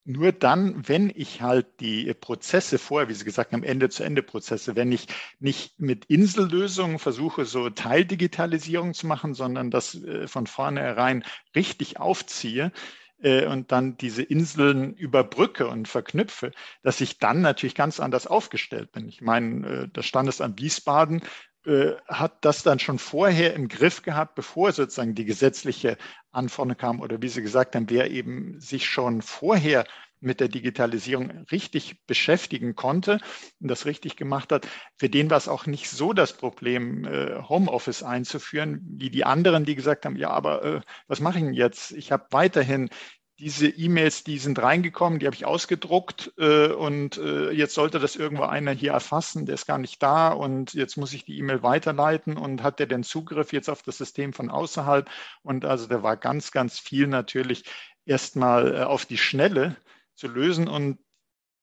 nur 0.05 0.33
dann, 0.33 0.89
wenn 0.89 1.13
ich 1.15 1.43
halt 1.43 1.81
die 1.81 2.13
Prozesse 2.15 2.79
vorher, 2.79 3.09
wie 3.09 3.15
Sie 3.15 3.25
gesagt 3.25 3.53
haben, 3.53 3.63
Ende-zu-Ende-Prozesse, 3.63 4.75
wenn 4.77 4.91
ich 4.91 5.07
nicht 5.39 5.79
mit 5.79 6.07
Insellösungen 6.07 6.99
versuche, 6.99 7.45
so 7.45 7.69
Teildigitalisierung 7.71 8.95
zu 8.95 9.07
machen, 9.07 9.35
sondern 9.35 9.71
das 9.71 9.95
äh, 9.95 10.27
von 10.27 10.47
vornherein 10.47 11.25
richtig 11.55 12.01
aufziehe, 12.01 12.73
äh, 13.21 13.47
und 13.47 13.73
dann 13.73 13.97
diese 13.97 14.23
Inseln 14.23 14.95
überbrücke 14.95 15.67
und 15.69 15.89
verknüpfe, 15.89 16.53
dass 16.83 17.01
ich 17.01 17.19
dann 17.19 17.41
natürlich 17.41 17.75
ganz 17.75 18.01
anders 18.01 18.27
aufgestellt 18.27 18.93
bin. 18.93 19.09
Ich 19.09 19.21
meine, 19.21 19.67
äh, 19.67 19.89
das 19.93 20.07
Standesamt 20.07 20.61
Wiesbaden 20.61 21.23
äh, 21.67 21.93
hat 22.07 22.45
das 22.45 22.63
dann 22.63 22.79
schon 22.79 22.99
vorher 22.99 23.55
im 23.55 23.69
Griff 23.69 24.03
gehabt, 24.03 24.35
bevor 24.35 24.73
sozusagen 24.73 25.15
die 25.15 25.25
gesetzliche 25.25 25.97
Anforderung 26.31 26.79
kam 26.79 27.01
oder 27.01 27.21
wie 27.21 27.29
Sie 27.29 27.43
gesagt 27.43 27.75
haben, 27.75 27.91
wer 27.91 28.11
eben 28.11 28.61
sich 28.61 28.87
schon 28.87 29.23
vorher 29.23 29.85
mit 30.21 30.41
der 30.41 30.49
Digitalisierung 30.49 31.31
richtig 31.53 32.05
beschäftigen 32.07 32.75
konnte 32.75 33.21
und 33.61 33.69
das 33.69 33.87
richtig 33.87 34.17
gemacht 34.17 34.51
hat, 34.53 34.67
für 34.97 35.09
den 35.09 35.31
war 35.31 35.37
es 35.37 35.49
auch 35.49 35.67
nicht 35.67 35.89
so 35.89 36.13
das 36.13 36.33
Problem, 36.33 37.05
äh, 37.05 37.41
Homeoffice 37.49 38.03
einzuführen, 38.03 38.81
wie 38.97 39.11
die 39.11 39.25
anderen, 39.25 39.65
die 39.65 39.75
gesagt 39.75 40.05
haben, 40.07 40.17
ja, 40.17 40.31
aber 40.31 40.65
äh, 40.65 40.81
was 41.07 41.21
mache 41.21 41.39
ich 41.39 41.45
denn 41.45 41.55
jetzt? 41.55 41.93
Ich 41.93 42.11
habe 42.13 42.27
weiterhin 42.31 42.91
diese 43.39 43.69
E-Mails, 43.69 44.25
die 44.25 44.39
sind 44.39 44.61
reingekommen, 44.61 45.21
die 45.21 45.27
habe 45.27 45.37
ich 45.37 45.47
ausgedruckt 45.47 46.33
äh, 46.39 46.69
und 46.69 47.19
äh, 47.19 47.51
jetzt 47.51 47.75
sollte 47.75 48.01
das 48.01 48.17
irgendwo 48.17 48.43
einer 48.43 48.73
hier 48.73 48.93
erfassen, 48.93 49.47
der 49.47 49.55
ist 49.55 49.67
gar 49.67 49.79
nicht 49.79 50.03
da 50.03 50.29
und 50.29 50.75
jetzt 50.75 50.97
muss 50.97 51.13
ich 51.13 51.25
die 51.25 51.39
E-Mail 51.39 51.63
weiterleiten 51.63 52.37
und 52.37 52.63
hat 52.63 52.81
der 52.81 52.87
denn 52.87 53.05
Zugriff 53.05 53.53
jetzt 53.53 53.71
auf 53.71 53.83
das 53.83 53.99
System 53.99 54.33
von 54.33 54.51
außerhalb? 54.51 55.09
Und 55.43 55.65
also 55.65 55.87
da 55.87 56.03
war 56.03 56.17
ganz, 56.17 56.51
ganz 56.51 56.81
viel 56.81 57.07
natürlich 57.07 57.65
erstmal 58.05 58.75
äh, 58.75 58.83
auf 58.83 59.07
die 59.07 59.19
Schnelle 59.19 59.77
zu 60.15 60.27
lösen 60.27 60.67
und 60.67 60.99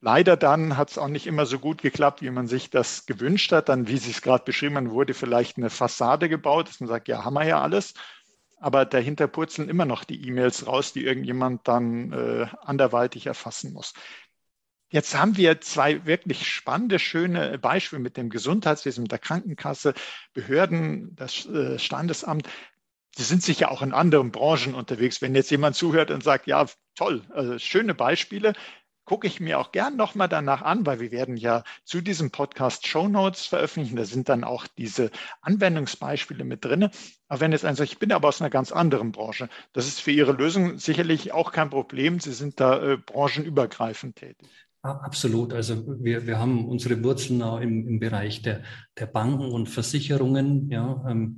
Leider 0.01 0.37
dann 0.37 0.77
hat 0.77 0.91
es 0.91 0.99
auch 0.99 1.07
nicht 1.07 1.25
immer 1.25 1.47
so 1.47 1.57
gut 1.57 1.81
geklappt, 1.81 2.21
wie 2.21 2.29
man 2.29 2.45
sich 2.45 2.69
das 2.69 3.07
gewünscht 3.07 3.51
hat. 3.51 3.69
Dann, 3.69 3.87
wie 3.87 3.97
Sie 3.97 4.11
es 4.11 4.21
gerade 4.21 4.43
beschrieben 4.43 4.75
haben, 4.75 4.91
wurde 4.91 5.15
vielleicht 5.15 5.57
eine 5.57 5.71
Fassade 5.71 6.29
gebaut, 6.29 6.67
dass 6.67 6.79
man 6.79 6.89
sagt, 6.89 7.07
ja, 7.07 7.25
haben 7.25 7.33
wir 7.33 7.45
ja 7.45 7.59
alles 7.59 7.95
aber 8.65 8.83
dahinter 8.83 9.27
purzeln 9.27 9.69
immer 9.69 9.85
noch 9.85 10.05
die 10.05 10.27
E-Mails 10.27 10.65
raus, 10.65 10.91
die 10.91 11.05
irgendjemand 11.05 11.67
dann 11.67 12.11
äh, 12.11 12.47
anderweitig 12.63 13.27
erfassen 13.27 13.73
muss. 13.73 13.93
Jetzt 14.89 15.15
haben 15.15 15.37
wir 15.37 15.61
zwei 15.61 16.03
wirklich 16.07 16.49
spannende, 16.49 16.97
schöne 16.97 17.59
Beispiele 17.59 18.01
mit 18.01 18.17
dem 18.17 18.31
Gesundheitswesen, 18.31 19.03
mit 19.03 19.11
der 19.11 19.19
Krankenkasse, 19.19 19.93
Behörden, 20.33 21.15
das 21.15 21.45
äh, 21.45 21.77
Standesamt. 21.77 22.49
Die 23.19 23.21
sind 23.21 23.43
sicher 23.43 23.69
auch 23.69 23.83
in 23.83 23.93
anderen 23.93 24.31
Branchen 24.31 24.73
unterwegs. 24.73 25.21
Wenn 25.21 25.35
jetzt 25.35 25.51
jemand 25.51 25.75
zuhört 25.75 26.09
und 26.09 26.23
sagt, 26.23 26.47
ja, 26.47 26.65
toll, 26.95 27.21
also 27.29 27.59
schöne 27.59 27.93
Beispiele, 27.93 28.53
gucke 29.05 29.27
ich 29.27 29.39
mir 29.39 29.59
auch 29.59 29.71
gern 29.71 29.95
nochmal 29.95 30.27
danach 30.27 30.61
an, 30.61 30.85
weil 30.85 30.99
wir 30.99 31.11
werden 31.11 31.37
ja 31.37 31.63
zu 31.83 32.01
diesem 32.01 32.31
Podcast 32.31 32.87
Show 32.87 33.07
Notes 33.07 33.45
veröffentlichen. 33.45 33.95
Da 33.95 34.05
sind 34.05 34.29
dann 34.29 34.43
auch 34.43 34.67
diese 34.67 35.11
Anwendungsbeispiele 35.41 36.43
mit 36.43 36.65
drin. 36.65 36.89
Aber 37.27 37.39
wenn 37.39 37.51
jetzt 37.51 37.65
einer 37.65 37.75
sagt, 37.75 37.91
ich 37.91 37.99
bin 37.99 38.11
aber 38.11 38.27
aus 38.27 38.41
einer 38.41 38.49
ganz 38.49 38.71
anderen 38.71 39.11
Branche, 39.11 39.49
das 39.73 39.87
ist 39.87 40.01
für 40.01 40.11
Ihre 40.11 40.33
Lösung 40.33 40.77
sicherlich 40.77 41.31
auch 41.31 41.51
kein 41.51 41.69
Problem. 41.69 42.19
Sie 42.19 42.33
sind 42.33 42.59
da 42.59 42.81
äh, 42.81 42.97
branchenübergreifend 42.97 44.15
tätig. 44.17 44.49
Absolut. 44.85 45.51
Also 45.51 45.83
wir, 46.03 46.27
wir 46.27 46.37
haben 46.37 46.65
unsere 46.65 47.03
Wurzeln 47.03 47.41
auch 47.41 47.59
im, 47.59 47.87
im 47.87 47.99
Bereich 47.99 48.43
der, 48.43 48.61
der 48.99 49.07
Banken 49.07 49.51
und 49.51 49.67
Versicherungen. 49.67 50.69
Ja, 50.69 51.03
ähm, 51.09 51.37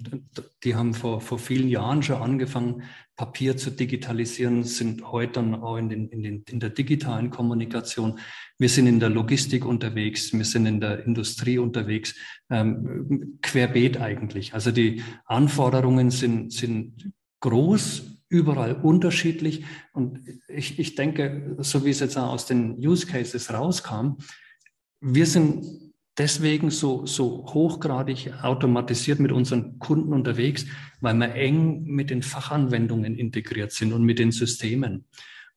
die 0.65 0.75
haben 0.75 0.93
vor, 0.93 1.21
vor 1.21 1.39
vielen 1.39 1.69
Jahren 1.69 2.03
schon 2.03 2.21
angefangen, 2.21 2.83
Papier 3.15 3.55
zu 3.55 3.71
digitalisieren, 3.71 4.63
sind 4.63 5.11
heute 5.11 5.33
dann 5.33 5.55
auch 5.55 5.77
in, 5.77 5.87
den, 5.89 6.09
in, 6.09 6.23
den, 6.23 6.43
in 6.49 6.59
der 6.59 6.71
digitalen 6.71 7.29
Kommunikation. 7.29 8.19
Wir 8.59 8.69
sind 8.69 8.85
in 8.85 8.99
der 8.99 9.09
Logistik 9.09 9.65
unterwegs, 9.65 10.33
wir 10.33 10.45
sind 10.45 10.65
in 10.65 10.81
der 10.81 11.05
Industrie 11.05 11.57
unterwegs, 11.57 12.15
ähm, 12.49 13.39
querbeet 13.41 13.99
eigentlich. 13.99 14.53
Also 14.53 14.71
die 14.71 15.03
Anforderungen 15.25 16.11
sind, 16.11 16.51
sind 16.51 17.11
groß 17.39 18.16
überall 18.29 18.73
unterschiedlich. 18.73 19.65
Und 19.93 20.21
ich, 20.47 20.79
ich 20.79 20.95
denke, 20.95 21.55
so 21.59 21.85
wie 21.85 21.89
es 21.89 21.99
jetzt 21.99 22.17
auch 22.17 22.33
aus 22.33 22.45
den 22.45 22.77
Use 22.77 23.07
Cases 23.07 23.53
rauskam, 23.53 24.17
wir 24.99 25.25
sind 25.25 25.65
deswegen 26.17 26.71
so, 26.71 27.05
so 27.05 27.45
hochgradig 27.53 28.33
automatisiert 28.41 29.19
mit 29.19 29.31
unseren 29.31 29.79
Kunden 29.79 30.13
unterwegs, 30.13 30.65
weil 30.99 31.15
wir 31.15 31.33
eng 31.35 31.83
mit 31.83 32.09
den 32.09 32.23
Fachanwendungen 32.23 33.15
integriert 33.15 33.71
sind 33.71 33.93
und 33.93 34.03
mit 34.03 34.19
den 34.19 34.31
Systemen. 34.31 35.05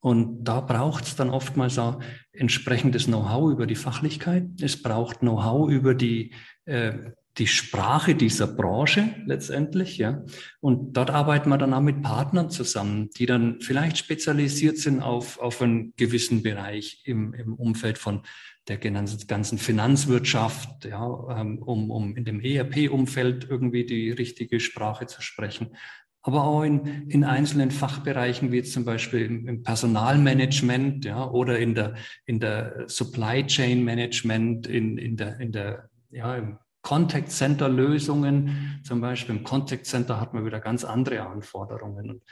Und 0.00 0.44
da 0.44 0.60
braucht 0.60 1.04
es 1.04 1.16
dann 1.16 1.30
oftmals 1.30 1.78
auch 1.78 2.00
entsprechendes 2.32 3.06
Know-how 3.06 3.52
über 3.52 3.66
die 3.66 3.74
Fachlichkeit. 3.74 4.44
Es 4.60 4.82
braucht 4.82 5.20
Know-how 5.20 5.70
über 5.70 5.94
die 5.94 6.32
äh, 6.64 6.92
die 7.38 7.46
Sprache 7.46 8.14
dieser 8.14 8.46
Branche 8.46 9.14
letztendlich, 9.24 9.98
ja. 9.98 10.24
Und 10.60 10.96
dort 10.96 11.10
arbeiten 11.10 11.48
wir 11.48 11.58
dann 11.58 11.72
auch 11.72 11.80
mit 11.80 12.02
Partnern 12.02 12.50
zusammen, 12.50 13.10
die 13.16 13.26
dann 13.26 13.60
vielleicht 13.60 13.98
spezialisiert 13.98 14.78
sind 14.78 15.00
auf, 15.00 15.38
auf 15.38 15.62
einen 15.62 15.94
gewissen 15.96 16.42
Bereich 16.42 17.02
im, 17.04 17.32
im 17.34 17.54
Umfeld 17.54 17.98
von 17.98 18.22
der 18.68 18.78
ganzen 18.78 19.58
Finanzwirtschaft, 19.58 20.84
ja, 20.84 21.40
ähm, 21.40 21.58
um, 21.58 21.90
um 21.90 22.16
in 22.16 22.24
dem 22.24 22.40
ERP-Umfeld 22.40 23.46
irgendwie 23.48 23.86
die 23.86 24.10
richtige 24.10 24.60
Sprache 24.60 25.06
zu 25.06 25.22
sprechen. 25.22 25.76
Aber 26.22 26.44
auch 26.44 26.62
in, 26.62 27.08
in 27.08 27.24
einzelnen 27.24 27.70
Fachbereichen, 27.70 28.52
wie 28.52 28.62
zum 28.62 28.84
Beispiel 28.84 29.24
im, 29.24 29.48
im 29.48 29.62
Personalmanagement, 29.62 31.04
ja, 31.04 31.30
oder 31.30 31.58
in 31.58 31.74
der, 31.74 31.94
in 32.26 32.40
der 32.40 32.84
Supply 32.88 33.46
Chain 33.46 33.82
Management, 33.82 34.66
in, 34.66 34.98
in 34.98 35.16
der, 35.16 35.40
in 35.40 35.52
der, 35.52 35.88
ja, 36.10 36.36
im 36.36 36.58
Contact 36.82 37.30
Center 37.30 37.68
Lösungen. 37.68 38.80
Zum 38.84 39.00
Beispiel 39.00 39.36
im 39.36 39.44
Contact 39.44 39.86
Center 39.86 40.20
hat 40.20 40.34
man 40.34 40.44
wieder 40.44 40.60
ganz 40.60 40.84
andere 40.84 41.26
Anforderungen. 41.26 42.10
Und, 42.10 42.22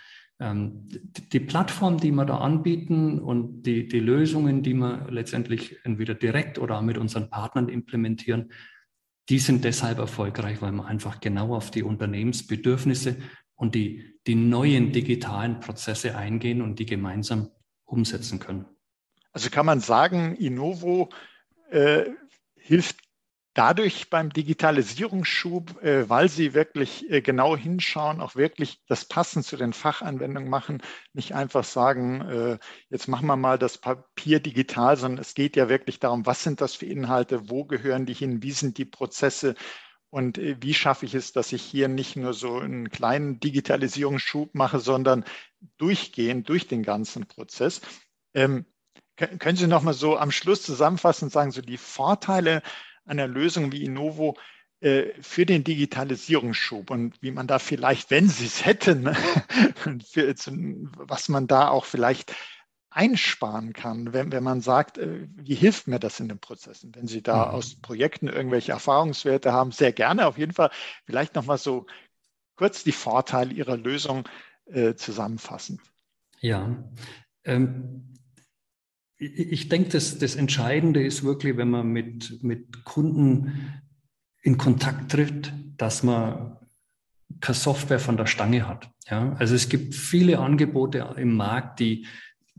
ähm, 0.40 0.88
die, 1.32 1.40
Plattform, 1.40 1.98
die 1.98 2.12
wir 2.12 2.24
da 2.24 2.38
anbieten 2.38 3.18
und 3.18 3.62
die, 3.62 3.88
die 3.88 4.00
Lösungen, 4.00 4.62
die 4.62 4.74
wir 4.74 5.06
letztendlich 5.11 5.76
entweder 5.84 6.14
direkt 6.14 6.58
oder 6.58 6.80
mit 6.80 6.96
unseren 6.96 7.28
Partnern 7.28 7.68
implementieren, 7.68 8.52
die 9.28 9.38
sind 9.38 9.64
deshalb 9.64 9.98
erfolgreich, 9.98 10.62
weil 10.62 10.72
wir 10.72 10.87
einfach 10.87 11.20
genau 11.20 11.54
auf 11.54 11.70
die 11.70 11.82
Unternehmensbedürfnisse 11.82 13.16
und 13.56 13.74
die, 13.74 14.18
die 14.26 14.37
neuen 14.37 14.92
digitalen 14.92 15.61
Prozesse 15.61 16.16
eingehen 16.16 16.62
und 16.62 16.78
die 16.78 16.87
gemeinsam 16.87 17.50
umsetzen 17.84 18.38
können. 18.38 18.64
Also 19.32 19.50
kann 19.50 19.66
man 19.66 19.80
sagen, 19.80 20.37
Innovo 20.37 21.11
äh, 21.70 22.04
hilft 22.56 23.07
dadurch 23.58 24.08
beim 24.08 24.30
Digitalisierungsschub, 24.30 25.82
äh, 25.82 26.08
weil 26.08 26.28
Sie 26.28 26.54
wirklich 26.54 27.10
äh, 27.10 27.20
genau 27.20 27.56
hinschauen, 27.56 28.20
auch 28.20 28.36
wirklich 28.36 28.84
das 28.86 29.04
Passen 29.04 29.42
zu 29.42 29.56
den 29.56 29.72
Fachanwendungen 29.72 30.48
machen, 30.48 30.80
nicht 31.12 31.34
einfach 31.34 31.64
sagen, 31.64 32.20
äh, 32.20 32.58
jetzt 32.88 33.08
machen 33.08 33.26
wir 33.26 33.34
mal 33.34 33.58
das 33.58 33.78
Papier 33.78 34.38
digital, 34.38 34.96
sondern 34.96 35.20
es 35.20 35.34
geht 35.34 35.56
ja 35.56 35.68
wirklich 35.68 35.98
darum, 35.98 36.24
was 36.24 36.44
sind 36.44 36.60
das 36.60 36.76
für 36.76 36.86
Inhalte, 36.86 37.50
wo 37.50 37.64
gehören 37.64 38.06
die 38.06 38.14
hin, 38.14 38.44
wie 38.44 38.52
sind 38.52 38.78
die 38.78 38.84
Prozesse 38.84 39.56
und 40.10 40.38
wie 40.38 40.72
schaffe 40.72 41.04
ich 41.04 41.14
es, 41.14 41.32
dass 41.32 41.52
ich 41.52 41.62
hier 41.62 41.88
nicht 41.88 42.14
nur 42.14 42.34
so 42.34 42.58
einen 42.58 42.90
kleinen 42.90 43.40
Digitalisierungsschub 43.40 44.54
mache, 44.54 44.78
sondern 44.78 45.24
durchgehend 45.78 46.48
durch 46.48 46.68
den 46.68 46.84
ganzen 46.84 47.26
Prozess. 47.26 47.80
Ähm, 48.34 48.66
können 49.16 49.56
Sie 49.56 49.66
noch 49.66 49.82
mal 49.82 49.94
so 49.94 50.16
am 50.16 50.30
Schluss 50.30 50.62
zusammenfassen 50.62 51.24
und 51.24 51.32
sagen, 51.32 51.50
so 51.50 51.60
die 51.60 51.76
Vorteile 51.76 52.62
einer 53.08 53.26
Lösung 53.26 53.72
wie 53.72 53.84
Innovo 53.84 54.36
äh, 54.80 55.12
für 55.20 55.46
den 55.46 55.64
Digitalisierungsschub 55.64 56.90
und 56.90 57.20
wie 57.20 57.32
man 57.32 57.46
da 57.46 57.58
vielleicht, 57.58 58.10
wenn 58.10 58.28
Sie 58.28 58.46
es 58.46 58.64
hätten, 58.64 59.12
für, 60.06 60.34
was 60.96 61.28
man 61.28 61.46
da 61.46 61.68
auch 61.68 61.84
vielleicht 61.84 62.34
einsparen 62.90 63.72
kann, 63.72 64.12
wenn, 64.12 64.32
wenn 64.32 64.42
man 64.42 64.60
sagt, 64.60 64.98
äh, 64.98 65.26
wie 65.34 65.54
hilft 65.54 65.88
mir 65.88 65.98
das 65.98 66.20
in 66.20 66.28
den 66.28 66.38
Prozessen? 66.38 66.94
Wenn 66.94 67.06
Sie 67.06 67.22
da 67.22 67.46
mhm. 67.46 67.54
aus 67.54 67.80
Projekten 67.80 68.28
irgendwelche 68.28 68.72
Erfahrungswerte 68.72 69.52
haben, 69.52 69.72
sehr 69.72 69.92
gerne 69.92 70.26
auf 70.26 70.38
jeden 70.38 70.52
Fall. 70.52 70.70
Vielleicht 71.04 71.34
noch 71.34 71.44
mal 71.44 71.58
so 71.58 71.86
kurz 72.56 72.84
die 72.84 72.92
Vorteile 72.92 73.52
Ihrer 73.52 73.76
Lösung 73.76 74.28
äh, 74.66 74.94
zusammenfassend. 74.94 75.80
Ja, 76.40 76.84
ähm, 77.44 78.14
ich 79.18 79.68
denke, 79.68 79.90
das, 79.90 80.18
das 80.18 80.37
Entscheidende 80.37 81.02
ist 81.02 81.24
wirklich, 81.24 81.57
wenn 81.57 81.70
man 81.70 81.88
mit, 81.88 82.42
mit 82.42 82.85
Kunden 82.85 83.81
in 84.42 84.57
Kontakt 84.59 85.11
tritt, 85.11 85.52
dass 85.76 86.02
man 86.02 86.57
keine 87.40 87.57
Software 87.57 87.98
von 87.98 88.16
der 88.16 88.26
Stange 88.26 88.66
hat. 88.68 88.90
Ja? 89.11 89.35
Also 89.38 89.54
es 89.54 89.68
gibt 89.68 89.94
viele 89.94 90.38
Angebote 90.38 91.14
im 91.16 91.37
Markt, 91.37 91.81
die, 91.81 92.07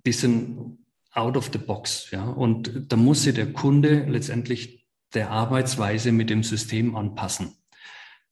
die 0.05 0.11
sind 0.11 0.77
out 1.13 1.37
of 1.37 1.49
the 1.51 1.59
box. 1.59 2.11
Ja? 2.11 2.25
Und 2.25 2.91
da 2.91 2.97
muss 2.97 3.23
sich 3.23 3.35
der 3.35 3.53
Kunde 3.53 4.05
letztendlich 4.07 4.85
der 5.13 5.31
Arbeitsweise 5.31 6.11
mit 6.11 6.29
dem 6.29 6.43
System 6.43 6.95
anpassen. 6.95 7.55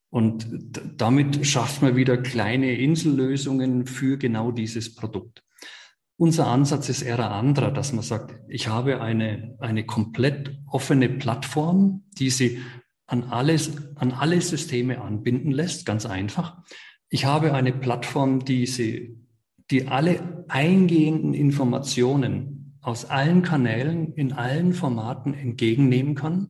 Und 0.09 0.47
damit 0.95 1.45
schafft 1.45 1.81
man 1.81 1.95
wieder 1.95 2.17
kleine 2.17 2.77
Insellösungen 2.77 3.87
für 3.87 4.17
genau 4.17 4.51
dieses 4.51 4.95
Produkt. 4.95 5.43
Unser 6.19 6.47
Ansatz 6.47 6.89
ist 6.89 7.03
eher 7.03 7.19
ein 7.19 7.31
anderer, 7.31 7.71
dass 7.71 7.93
man 7.93 8.03
sagt, 8.03 8.39
ich 8.47 8.67
habe 8.67 9.01
eine, 9.01 9.55
eine 9.59 9.85
komplett 9.85 10.57
offene 10.65 11.09
Plattform, 11.09 12.05
die 12.17 12.31
sie 12.31 12.59
an, 13.05 13.25
alles, 13.25 13.71
an 13.95 14.11
alle 14.11 14.41
Systeme 14.41 14.99
anbinden 14.99 15.51
lässt, 15.51 15.85
ganz 15.85 16.07
einfach. 16.07 16.63
Ich 17.09 17.25
habe 17.25 17.53
eine 17.53 17.71
Plattform, 17.71 18.43
die 18.43 18.65
sie, 18.65 19.15
die 19.69 19.87
alle 19.87 20.45
eingehenden 20.47 21.35
Informationen 21.35 22.79
aus 22.81 23.05
allen 23.05 23.43
Kanälen 23.43 24.13
in 24.13 24.33
allen 24.33 24.73
Formaten 24.73 25.35
entgegennehmen 25.35 26.15
kann. 26.15 26.49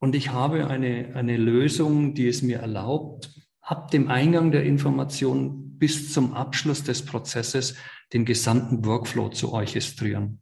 Und 0.00 0.14
ich 0.14 0.32
habe 0.32 0.68
eine, 0.68 1.14
eine 1.14 1.38
Lösung, 1.38 2.14
die 2.14 2.28
es 2.28 2.42
mir 2.42 2.58
erlaubt, 2.58 3.30
ab 3.60 3.90
dem 3.90 4.08
Eingang 4.08 4.50
der 4.50 4.64
Information 4.64 5.69
bis 5.80 6.12
zum 6.12 6.34
Abschluss 6.34 6.84
des 6.84 7.04
Prozesses 7.04 7.74
den 8.12 8.24
gesamten 8.24 8.84
Workflow 8.84 9.30
zu 9.30 9.52
orchestrieren. 9.52 10.40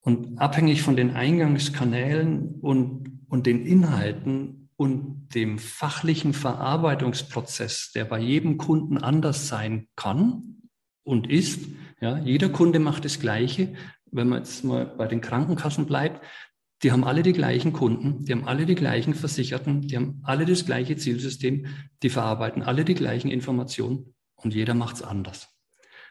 Und 0.00 0.38
abhängig 0.38 0.82
von 0.82 0.96
den 0.96 1.10
Eingangskanälen 1.12 2.56
und, 2.60 3.20
und 3.28 3.46
den 3.46 3.64
Inhalten 3.66 4.70
und 4.76 5.28
dem 5.34 5.58
fachlichen 5.58 6.32
Verarbeitungsprozess, 6.32 7.92
der 7.94 8.06
bei 8.06 8.18
jedem 8.18 8.56
Kunden 8.56 8.96
anders 8.96 9.46
sein 9.46 9.88
kann 9.94 10.62
und 11.04 11.30
ist, 11.30 11.68
ja, 12.00 12.18
jeder 12.18 12.48
Kunde 12.48 12.78
macht 12.78 13.04
das 13.04 13.20
Gleiche. 13.20 13.74
Wenn 14.10 14.30
man 14.30 14.38
jetzt 14.38 14.64
mal 14.64 14.86
bei 14.86 15.06
den 15.06 15.20
Krankenkassen 15.20 15.84
bleibt, 15.84 16.24
die 16.82 16.92
haben 16.92 17.04
alle 17.04 17.22
die 17.22 17.34
gleichen 17.34 17.74
Kunden, 17.74 18.24
die 18.24 18.32
haben 18.32 18.48
alle 18.48 18.64
die 18.64 18.74
gleichen 18.74 19.14
Versicherten, 19.14 19.82
die 19.82 19.96
haben 19.96 20.20
alle 20.22 20.46
das 20.46 20.64
gleiche 20.64 20.96
Zielsystem, 20.96 21.66
die 22.02 22.08
verarbeiten 22.08 22.62
alle 22.62 22.86
die 22.86 22.94
gleichen 22.94 23.30
Informationen 23.30 24.14
und 24.42 24.54
jeder 24.54 24.74
macht 24.74 24.96
es 24.96 25.02
anders. 25.02 25.48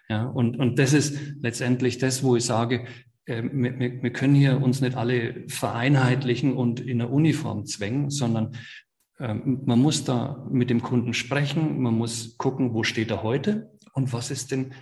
Ja, 0.10 0.26
und, 0.26 0.58
und 0.58 0.80
das 0.80 0.94
ist 0.94 1.20
letztendlich 1.40 2.00
das, 2.00 2.24
wo 2.24 2.36
ich 2.36 2.46
sage, 2.46 2.86
äh, 3.26 3.44
wir, 3.44 4.02
wir 4.02 4.12
können 4.12 4.36
hier 4.36 4.62
uns 4.62 4.82
nicht 4.82 4.98
alle 4.98 5.46
vereinheitlichen 5.48 6.54
und 6.54 6.80
in 6.80 7.02
einer 7.02 7.12
Uniform 7.12 7.66
zwängen, 7.66 8.10
sondern 8.10 8.58
äh, 9.20 9.34
man 9.34 9.80
muss 9.80 10.04
da 10.04 10.48
mit 10.50 10.70
dem 10.70 10.82
Kunden 10.82 11.14
sprechen, 11.14 11.80
man 11.82 11.94
muss 11.94 12.38
gucken, 12.38 12.74
wo 12.74 12.84
steht 12.84 13.12
er 13.12 13.22
heute 13.22 13.72
und 13.94 14.12
was 14.14 14.32
ist 14.32 14.52
denn 14.52 14.74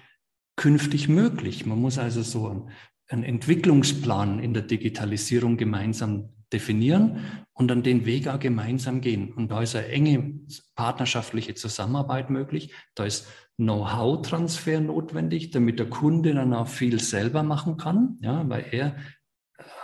künftig 0.55 1.09
möglich. 1.09 1.65
Man 1.65 1.79
muss 1.79 1.97
also 1.97 2.21
so 2.21 2.47
einen, 2.47 2.69
einen 3.09 3.23
Entwicklungsplan 3.23 4.39
in 4.39 4.53
der 4.53 4.63
Digitalisierung 4.63 5.57
gemeinsam 5.57 6.29
definieren 6.53 7.45
und 7.53 7.67
dann 7.67 7.83
den 7.83 8.05
Weg 8.05 8.27
auch 8.27 8.39
gemeinsam 8.39 9.01
gehen. 9.01 9.33
Und 9.33 9.51
da 9.51 9.61
ist 9.61 9.75
eine 9.75 9.87
enge 9.87 10.39
partnerschaftliche 10.75 11.55
Zusammenarbeit 11.55 12.29
möglich. 12.29 12.73
Da 12.95 13.05
ist 13.05 13.27
Know-how-Transfer 13.57 14.79
notwendig, 14.79 15.51
damit 15.51 15.79
der 15.79 15.89
Kunde 15.89 16.33
dann 16.33 16.53
auch 16.53 16.67
viel 16.67 16.99
selber 16.99 17.43
machen 17.43 17.77
kann, 17.77 18.17
ja, 18.21 18.47
weil 18.47 18.65
er 18.71 18.95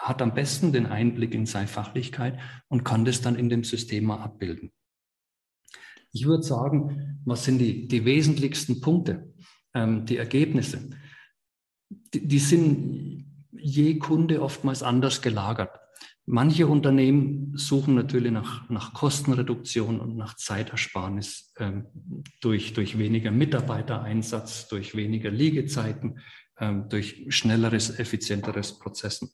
hat 0.02 0.22
am 0.22 0.34
besten 0.34 0.72
den 0.72 0.86
Einblick 0.86 1.34
in 1.34 1.46
seine 1.46 1.68
Fachlichkeit 1.68 2.40
und 2.68 2.84
kann 2.84 3.06
das 3.06 3.22
dann 3.22 3.36
in 3.36 3.50
dem 3.50 3.64
System 3.64 4.12
abbilden. 4.12 4.72
Ich 6.12 6.28
würde 6.28 6.44
sagen, 6.44 7.22
was 7.26 7.46
sind 7.46 7.58
die, 7.58 7.88
die 7.88 8.06
wesentlichsten 8.06 8.82
Punkte, 8.82 9.34
ähm, 9.74 10.06
die 10.06 10.18
Ergebnisse? 10.18 10.92
Die, 11.90 12.28
die 12.28 12.40
sind 12.40 13.26
je 13.52 13.98
Kunde 13.98 14.42
oftmals 14.42 14.84
anders 14.84 15.22
gelagert. 15.22 15.80
Manche 16.26 16.68
Unternehmen 16.68 17.52
suchen 17.56 17.96
natürlich 17.96 18.32
nach, 18.32 18.70
nach 18.70 18.94
Kostenreduktion 18.94 20.00
und 20.00 20.16
nach 20.16 20.36
Zeitersparnis 20.36 21.54
ähm, 21.58 21.88
durch, 22.40 22.74
durch 22.74 22.98
weniger 22.98 23.32
Mitarbeitereinsatz, 23.32 24.70
durch 24.70 24.96
weniger 24.96 25.32
Liegezeiten, 25.32 26.20
ähm, 26.60 26.88
durch 26.88 27.26
schnelleres, 27.30 28.00
effizienteres 28.00 28.80
Prozessen. 28.80 29.32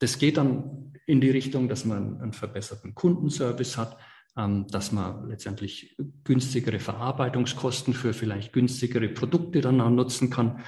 Das 0.00 0.18
geht 0.18 0.36
dann 0.36 0.94
in 1.06 1.20
die 1.20 1.30
Richtung, 1.30 1.68
dass 1.68 1.84
man 1.84 2.20
einen 2.20 2.32
verbesserten 2.32 2.94
Kundenservice 2.94 3.76
hat, 3.76 3.96
ähm, 4.36 4.66
dass 4.68 4.90
man 4.90 5.28
letztendlich 5.28 5.96
günstigere 6.24 6.80
Verarbeitungskosten 6.80 7.94
für 7.94 8.12
vielleicht 8.12 8.52
günstigere 8.52 9.08
Produkte 9.08 9.60
dann 9.60 9.76
nutzen 9.94 10.30
kann 10.30 10.60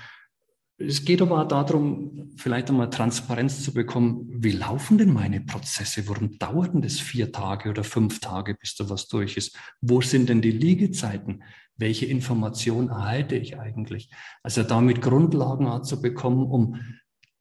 es 0.86 1.04
geht 1.04 1.22
aber 1.22 1.42
auch 1.42 1.48
darum, 1.48 2.30
vielleicht 2.36 2.68
einmal 2.68 2.90
Transparenz 2.90 3.62
zu 3.62 3.72
bekommen, 3.72 4.28
wie 4.34 4.52
laufen 4.52 4.98
denn 4.98 5.12
meine 5.12 5.40
Prozesse? 5.40 6.08
Warum 6.08 6.38
dauert 6.38 6.74
denn 6.74 6.82
das 6.82 6.98
vier 6.98 7.32
Tage 7.32 7.70
oder 7.70 7.84
fünf 7.84 8.20
Tage, 8.20 8.54
bis 8.54 8.74
da 8.74 8.88
was 8.88 9.08
durch 9.08 9.36
ist? 9.36 9.56
Wo 9.80 10.00
sind 10.00 10.28
denn 10.28 10.42
die 10.42 10.50
Liegezeiten? 10.50 11.42
Welche 11.76 12.06
Informationen 12.06 12.88
erhalte 12.88 13.36
ich 13.36 13.58
eigentlich? 13.58 14.10
Also 14.42 14.62
damit 14.62 15.00
Grundlagen 15.00 15.82
zu 15.84 16.02
bekommen, 16.02 16.44
um 16.44 16.76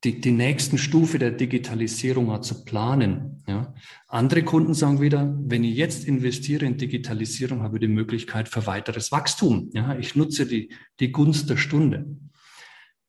die, 0.04 0.20
die 0.20 0.32
nächsten 0.32 0.78
Stufe 0.78 1.20
der 1.20 1.32
Digitalisierung 1.32 2.42
zu 2.42 2.66
planen. 2.66 3.44
Ja. 3.48 3.74
Andere 4.08 4.44
Kunden 4.44 4.74
sagen 4.74 5.00
wieder, 5.00 5.38
wenn 5.44 5.64
ich 5.64 5.76
jetzt 5.76 6.06
investiere 6.06 6.66
in 6.66 6.78
Digitalisierung, 6.78 7.62
habe 7.62 7.78
ich 7.78 7.82
die 7.82 7.88
Möglichkeit 7.88 8.50
für 8.50 8.66
weiteres 8.66 9.12
Wachstum. 9.12 9.70
Ja. 9.74 9.96
Ich 9.98 10.16
nutze 10.16 10.46
die, 10.48 10.74
die 11.00 11.12
Gunst 11.12 11.50
der 11.50 11.58
Stunde. 11.58 12.18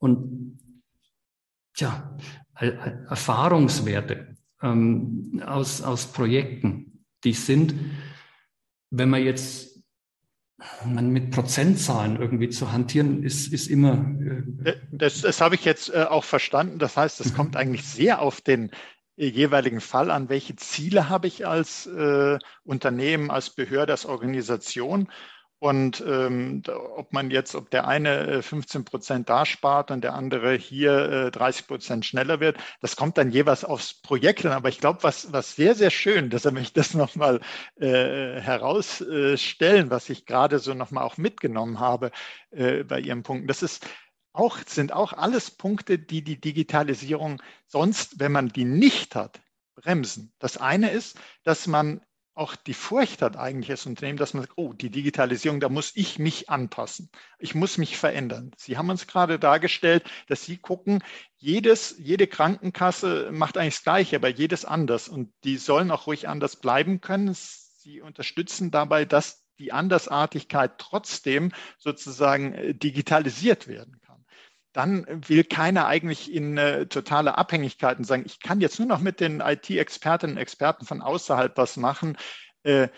Und 0.03 0.59
ja, 1.77 2.19
Erfahrungswerte 2.57 4.35
ähm, 4.61 5.41
aus, 5.47 5.81
aus 5.81 6.13
Projekten, 6.13 7.05
die 7.23 7.35
sind, 7.35 7.73
wenn 8.91 9.09
man 9.09 9.23
jetzt 9.23 9.71
man 10.85 11.11
mit 11.11 11.31
Prozentzahlen 11.31 12.21
irgendwie 12.21 12.49
zu 12.49 12.73
hantieren, 12.73 13.23
ist, 13.23 13.53
ist 13.53 13.69
immer. 13.69 14.05
Äh, 14.65 14.75
das, 14.91 15.21
das 15.21 15.41
habe 15.41 15.55
ich 15.55 15.65
jetzt 15.65 15.95
äh, 15.95 16.05
auch 16.09 16.25
verstanden. 16.25 16.81
Das 16.81 16.97
heißt, 16.97 17.21
es 17.21 17.33
kommt 17.35 17.57
eigentlich 17.57 17.85
sehr 17.85 18.21
auf 18.21 18.41
den 18.41 18.71
äh, 19.17 19.27
jeweiligen 19.27 19.81
Fall 19.81 20.11
an, 20.11 20.29
welche 20.29 20.57
Ziele 20.57 21.09
habe 21.09 21.29
ich 21.29 21.47
als 21.47 21.87
äh, 21.87 22.39
Unternehmen, 22.65 23.31
als 23.31 23.51
Behörde, 23.51 23.93
als 23.93 24.05
Organisation 24.07 25.09
und 25.63 26.03
ähm, 26.05 26.65
ob 26.97 27.13
man 27.13 27.31
jetzt, 27.31 27.55
ob 27.55 27.71
der 27.71 27.87
eine 27.87 28.43
15 28.43 28.81
äh, 28.81 28.85
Prozent 28.85 29.29
da 29.29 29.47
spart 29.47 29.93
und 29.93 30.03
der 30.03 30.15
andere 30.15 30.55
hier 30.55 31.09
äh, 31.09 31.31
30 31.31 31.69
Prozent 31.69 32.05
schneller 32.05 32.41
wird, 32.41 32.57
das 32.81 32.97
kommt 32.97 33.17
dann 33.17 33.31
jeweils 33.31 33.65
aufs 33.65 33.95
Projekt 33.95 34.45
an. 34.45 34.51
Aber 34.51 34.71
ich 34.71 34.81
glaube, 34.81 35.05
was, 35.05 35.33
was 35.33 35.55
sehr, 35.55 35.77
sehr 35.77 35.91
schön, 35.91 36.31
dass 36.31 36.47
er 36.47 36.51
mich 36.51 36.73
das 36.73 36.95
nochmal 36.95 37.41
äh, 37.77 38.41
herausstellen, 38.41 39.89
was 39.91 40.11
ich 40.11 40.27
gerade 40.27 40.59
so 40.59 40.75
nochmal 40.75 41.05
auch 41.05 41.17
mitgenommen 41.17 41.79
habe 41.79 42.11
äh, 42.51 42.83
bei 42.83 42.99
Ihrem 42.99 43.23
Punkt. 43.23 43.49
Das 43.49 43.63
ist 43.63 43.87
auch, 44.33 44.59
sind 44.67 44.93
auch 44.93 45.13
alles 45.13 45.53
Punkte, 45.53 45.97
die 45.97 46.25
die 46.25 46.41
Digitalisierung 46.41 47.41
sonst, 47.69 48.19
wenn 48.19 48.33
man 48.33 48.49
die 48.49 48.65
nicht 48.65 49.15
hat, 49.15 49.41
bremsen. 49.77 50.33
Das 50.41 50.57
eine 50.57 50.91
ist, 50.91 51.21
dass 51.45 51.69
man 51.69 52.01
auch 52.35 52.57
die 52.57 52.75
Furcht 52.75 53.21
hat 53.21 53.37
eigentlich 53.37 53.71
als 53.71 53.87
Unternehmen, 53.87 54.19
dass 54.19 54.33
man 54.33 54.45
sagt, 54.45 54.55
oh, 54.57 54.73
die 54.73 54.91
Digitalisierung, 54.91 55.61
da 55.61 55.69
muss 55.69 55.93
ich 55.95 56.19
mich 56.19 56.49
anpassen. 56.49 57.11
Ich 57.39 57.55
muss 57.55 57.77
mich 57.77 57.99
verändern. 57.99 58.53
Sie 58.57 58.79
haben 58.79 58.89
uns 58.89 59.07
gerade 59.07 59.39
dargestellt, 59.39 60.05
dass 60.29 60.45
Sie 60.45 60.57
gucken, 60.57 61.03
jedes, 61.37 61.95
jede 61.99 62.27
Krankenkasse 62.27 63.31
macht 63.33 63.59
eigentlich 63.59 63.75
das 63.75 63.85
Gleiche, 63.85 64.17
aber 64.17 64.29
jedes 64.29 64.65
anders. 64.65 65.09
Und 65.09 65.33
die 65.45 65.59
sollen 65.59 65.91
auch 65.91 66.07
ruhig 66.07 66.29
anders 66.29 66.57
bleiben 66.57 67.01
können. 67.01 67.35
Sie 67.35 68.01
unterstützen 68.01 68.71
dabei, 68.71 69.05
dass 69.05 69.45
die 69.59 69.73
Andersartigkeit 69.73 70.79
trotzdem 70.79 71.53
sozusagen 71.79 72.55
äh, 72.55 72.75
digitalisiert 72.75 73.69
werden. 73.69 74.01
Dann 74.73 75.07
will 75.29 75.45
keiner 75.45 75.87
eigentlich 75.87 76.33
in 76.33 76.57
äh, 76.57 76.87
totale 76.87 77.37
Abhängigkeiten 77.37 78.05
sagen, 78.05 78.23
ich 78.27 78.41
kann 78.41 78.61
jetzt 78.61 78.79
nur 78.79 78.89
noch 78.89 79.01
mit 79.01 79.21
den 79.21 79.41
IT-Expertinnen 79.41 80.37
und 80.37 80.43
Experten 80.43 80.87
von 80.87 81.03
außerhalb 81.03 81.57
was 81.57 81.77
machen. 81.77 82.17
Äh, 82.63 82.89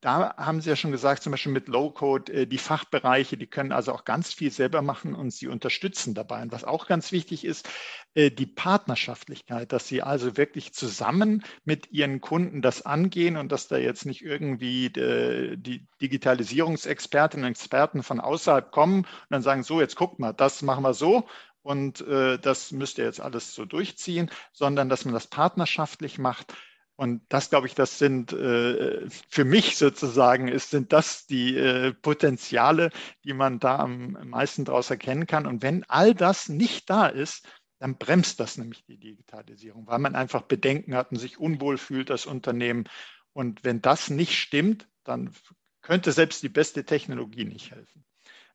da 0.00 0.34
haben 0.36 0.60
Sie 0.60 0.70
ja 0.70 0.76
schon 0.76 0.92
gesagt, 0.92 1.22
zum 1.22 1.30
Beispiel 1.32 1.52
mit 1.52 1.68
Low-Code, 1.68 2.32
äh, 2.32 2.46
die 2.46 2.58
Fachbereiche, 2.58 3.36
die 3.36 3.46
können 3.46 3.72
also 3.72 3.92
auch 3.92 4.04
ganz 4.04 4.32
viel 4.32 4.50
selber 4.50 4.82
machen 4.82 5.14
und 5.14 5.32
Sie 5.32 5.46
unterstützen 5.46 6.14
dabei. 6.14 6.42
Und 6.42 6.52
was 6.52 6.64
auch 6.64 6.86
ganz 6.86 7.12
wichtig 7.12 7.44
ist, 7.44 7.68
äh, 8.14 8.30
die 8.30 8.46
Partnerschaftlichkeit, 8.46 9.72
dass 9.72 9.88
Sie 9.88 10.02
also 10.02 10.36
wirklich 10.36 10.72
zusammen 10.72 11.44
mit 11.64 11.90
Ihren 11.92 12.20
Kunden 12.20 12.62
das 12.62 12.86
angehen 12.86 13.36
und 13.36 13.52
dass 13.52 13.68
da 13.68 13.76
jetzt 13.76 14.06
nicht 14.06 14.22
irgendwie 14.22 14.86
äh, 14.86 15.56
die 15.56 15.86
Digitalisierungsexpertinnen 16.00 17.46
und 17.46 17.50
Experten 17.52 18.02
von 18.02 18.20
außerhalb 18.20 18.70
kommen 18.70 19.00
und 19.00 19.08
dann 19.30 19.42
sagen, 19.42 19.62
so, 19.62 19.80
jetzt 19.80 19.96
guckt 19.96 20.18
mal, 20.18 20.32
das 20.32 20.62
machen 20.62 20.82
wir 20.82 20.94
so 20.94 21.26
und 21.62 22.04
das 22.06 22.72
müsst 22.72 22.98
ihr 22.98 23.04
jetzt 23.04 23.22
alles 23.22 23.54
so 23.54 23.64
durchziehen, 23.64 24.30
sondern 24.52 24.90
dass 24.90 25.06
man 25.06 25.14
das 25.14 25.26
partnerschaftlich 25.26 26.18
macht 26.18 26.52
und 26.96 27.22
das, 27.28 27.50
glaube 27.50 27.66
ich, 27.66 27.74
das 27.74 27.98
sind 27.98 28.32
äh, 28.32 29.08
für 29.28 29.44
mich 29.44 29.76
sozusagen, 29.76 30.46
ist, 30.46 30.70
sind 30.70 30.92
das 30.92 31.26
die 31.26 31.56
äh, 31.56 31.92
Potenziale, 31.92 32.90
die 33.24 33.32
man 33.32 33.58
da 33.58 33.78
am 33.80 34.12
meisten 34.24 34.64
daraus 34.64 34.90
erkennen 34.90 35.26
kann. 35.26 35.46
Und 35.46 35.62
wenn 35.62 35.84
all 35.88 36.14
das 36.14 36.48
nicht 36.48 36.88
da 36.88 37.06
ist, 37.06 37.48
dann 37.80 37.98
bremst 37.98 38.38
das 38.38 38.56
nämlich 38.58 38.84
die 38.84 38.98
Digitalisierung, 38.98 39.88
weil 39.88 39.98
man 39.98 40.14
einfach 40.14 40.42
Bedenken 40.42 40.94
hat 40.94 41.10
und 41.10 41.18
sich 41.18 41.38
unwohl 41.38 41.78
fühlt 41.78 42.12
als 42.12 42.26
Unternehmen. 42.26 42.84
Und 43.32 43.64
wenn 43.64 43.82
das 43.82 44.08
nicht 44.08 44.38
stimmt, 44.38 44.88
dann 45.02 45.34
könnte 45.82 46.12
selbst 46.12 46.44
die 46.44 46.48
beste 46.48 46.84
Technologie 46.84 47.44
nicht 47.44 47.72
helfen. 47.72 48.04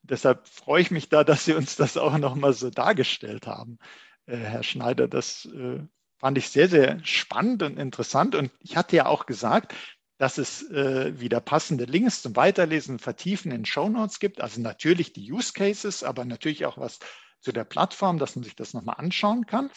Deshalb 0.02 0.48
freue 0.48 0.82
ich 0.82 0.92
mich 0.92 1.10
da, 1.10 1.26
dass 1.26 1.44
Sie 1.44 1.54
uns 1.54 1.76
das 1.76 1.98
auch 1.98 2.18
nochmal 2.18 2.54
so 2.54 2.70
dargestellt 2.70 3.48
haben, 3.48 3.80
äh, 4.28 4.38
Herr 4.38 4.64
Schneider. 4.64 5.10
Das 5.10 5.46
äh, 5.46 5.82
fand 6.20 6.38
ich 6.38 6.50
sehr, 6.50 6.68
sehr 6.68 7.00
spannend 7.04 7.64
und 7.64 7.78
interessant. 7.78 8.36
Und 8.36 8.52
ich 8.62 8.78
hatte 8.78 8.96
ja 8.96 9.06
auch 9.06 9.26
gesagt, 9.26 9.74
dass 10.18 10.38
es 10.38 10.70
äh, 10.70 11.20
wieder 11.20 11.40
passende 11.40 11.86
Links 11.86 12.22
zum 12.22 12.36
Weiterlesen 12.36 12.96
und 12.96 13.00
Vertiefen 13.02 13.52
in 13.52 13.66
Show 13.66 13.88
Notes 13.88 14.20
gibt. 14.20 14.42
Also 14.42 14.62
natürlich 14.62 15.14
die 15.14 15.32
Use 15.32 15.54
Cases, 15.54 16.04
aber 16.04 16.26
natürlich 16.26 16.66
auch 16.66 16.78
was 16.78 17.00
zu 17.42 17.52
der 17.52 17.64
Plattform, 17.64 18.20
dass 18.20 18.36
man 18.36 18.44
sich 18.44 18.56
das 18.56 18.74
nochmal 18.74 18.96
anschauen 18.98 19.46
kann. 19.46 19.70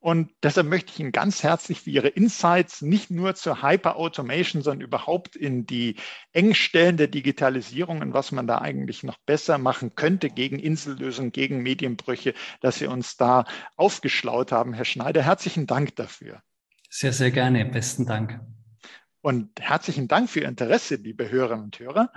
Und 0.00 0.30
deshalb 0.42 0.66
möchte 0.66 0.92
ich 0.92 1.00
Ihnen 1.00 1.12
ganz 1.12 1.42
herzlich 1.42 1.80
für 1.80 1.90
Ihre 1.90 2.08
Insights 2.08 2.82
nicht 2.82 3.10
nur 3.10 3.34
zur 3.34 3.62
Hyper 3.62 3.96
Automation, 3.96 4.62
sondern 4.62 4.86
überhaupt 4.86 5.36
in 5.36 5.66
die 5.66 5.96
Engstellen 6.32 6.96
der 6.96 7.08
Digitalisierung 7.08 8.00
und 8.00 8.12
was 8.12 8.32
man 8.32 8.46
da 8.46 8.58
eigentlich 8.58 9.02
noch 9.02 9.16
besser 9.26 9.58
machen 9.58 9.94
könnte 9.94 10.28
gegen 10.28 10.58
Insellösungen, 10.58 11.32
gegen 11.32 11.62
Medienbrüche, 11.62 12.34
dass 12.60 12.78
Sie 12.78 12.86
uns 12.86 13.16
da 13.16 13.44
aufgeschlaut 13.76 14.52
haben, 14.52 14.74
Herr 14.74 14.84
Schneider. 14.84 15.22
Herzlichen 15.22 15.66
Dank 15.66 15.96
dafür. 15.96 16.42
Sehr, 16.90 17.12
sehr 17.12 17.30
gerne. 17.30 17.64
Besten 17.64 18.06
Dank. 18.06 18.40
Und 19.20 19.58
herzlichen 19.58 20.06
Dank 20.06 20.28
für 20.28 20.40
Ihr 20.40 20.48
Interesse, 20.48 20.96
liebe 20.96 21.30
Hörerinnen 21.30 21.64
und 21.64 21.78
Hörer. 21.78 22.12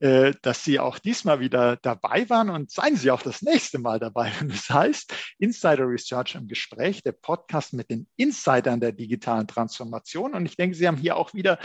Äh, 0.00 0.34
dass 0.42 0.62
Sie 0.62 0.78
auch 0.78 1.00
diesmal 1.00 1.40
wieder 1.40 1.76
dabei 1.76 2.30
waren 2.30 2.50
und 2.50 2.70
seien 2.70 2.94
Sie 2.94 3.10
auch 3.10 3.22
das 3.22 3.42
nächste 3.42 3.80
Mal 3.80 3.98
dabei. 3.98 4.32
Und 4.40 4.52
das 4.52 4.70
heißt 4.70 5.12
Insider 5.38 5.88
Research 5.88 6.36
im 6.36 6.46
Gespräch, 6.46 7.02
der 7.02 7.12
Podcast 7.12 7.72
mit 7.72 7.90
den 7.90 8.06
Insidern 8.16 8.78
der 8.78 8.92
digitalen 8.92 9.48
Transformation. 9.48 10.34
Und 10.34 10.46
ich 10.46 10.56
denke, 10.56 10.76
Sie 10.76 10.86
haben 10.86 10.98
hier 10.98 11.16
auch 11.16 11.34
wieder 11.34 11.58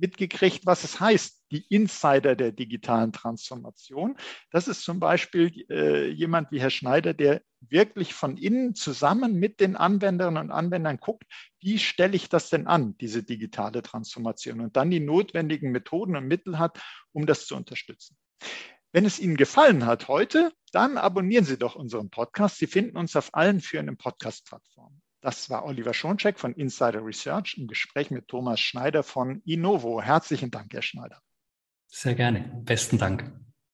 mitgekriegt, 0.00 0.66
was 0.66 0.84
es 0.84 1.00
heißt, 1.00 1.44
die 1.50 1.64
Insider 1.68 2.36
der 2.36 2.52
digitalen 2.52 3.12
Transformation. 3.12 4.16
Das 4.50 4.68
ist 4.68 4.82
zum 4.82 5.00
Beispiel 5.00 5.66
äh, 5.68 6.08
jemand 6.08 6.50
wie 6.50 6.60
Herr 6.60 6.70
Schneider, 6.70 7.14
der 7.14 7.42
wirklich 7.60 8.14
von 8.14 8.36
innen 8.36 8.74
zusammen 8.74 9.34
mit 9.34 9.60
den 9.60 9.76
Anwenderinnen 9.76 10.42
und 10.42 10.50
Anwendern 10.50 10.98
guckt, 10.98 11.24
wie 11.60 11.78
stelle 11.78 12.16
ich 12.16 12.28
das 12.28 12.48
denn 12.48 12.66
an, 12.66 12.96
diese 12.98 13.22
digitale 13.22 13.82
Transformation 13.82 14.60
und 14.60 14.76
dann 14.76 14.90
die 14.90 15.00
notwendigen 15.00 15.70
Methoden 15.72 16.16
und 16.16 16.26
Mittel 16.26 16.58
hat, 16.58 16.80
um 17.12 17.26
das 17.26 17.46
zu 17.46 17.56
unterstützen. 17.56 18.16
Wenn 18.92 19.04
es 19.04 19.20
Ihnen 19.20 19.36
gefallen 19.36 19.86
hat 19.86 20.08
heute, 20.08 20.52
dann 20.72 20.98
abonnieren 20.98 21.44
Sie 21.44 21.58
doch 21.58 21.76
unseren 21.76 22.10
Podcast. 22.10 22.58
Sie 22.58 22.66
finden 22.66 22.96
uns 22.96 23.14
auf 23.14 23.34
allen 23.34 23.60
führenden 23.60 23.96
Podcast-Plattformen. 23.96 25.00
Das 25.20 25.50
war 25.50 25.64
Oliver 25.64 25.92
Schoncheck 25.92 26.38
von 26.38 26.54
Insider 26.54 27.04
Research 27.04 27.56
im 27.58 27.66
Gespräch 27.66 28.10
mit 28.10 28.28
Thomas 28.28 28.60
Schneider 28.60 29.02
von 29.02 29.42
Innovo. 29.44 30.00
Herzlichen 30.00 30.50
Dank, 30.50 30.72
Herr 30.72 30.82
Schneider. 30.82 31.20
Sehr 31.88 32.14
gerne. 32.14 32.62
Besten 32.64 32.98
Dank. 32.98 33.30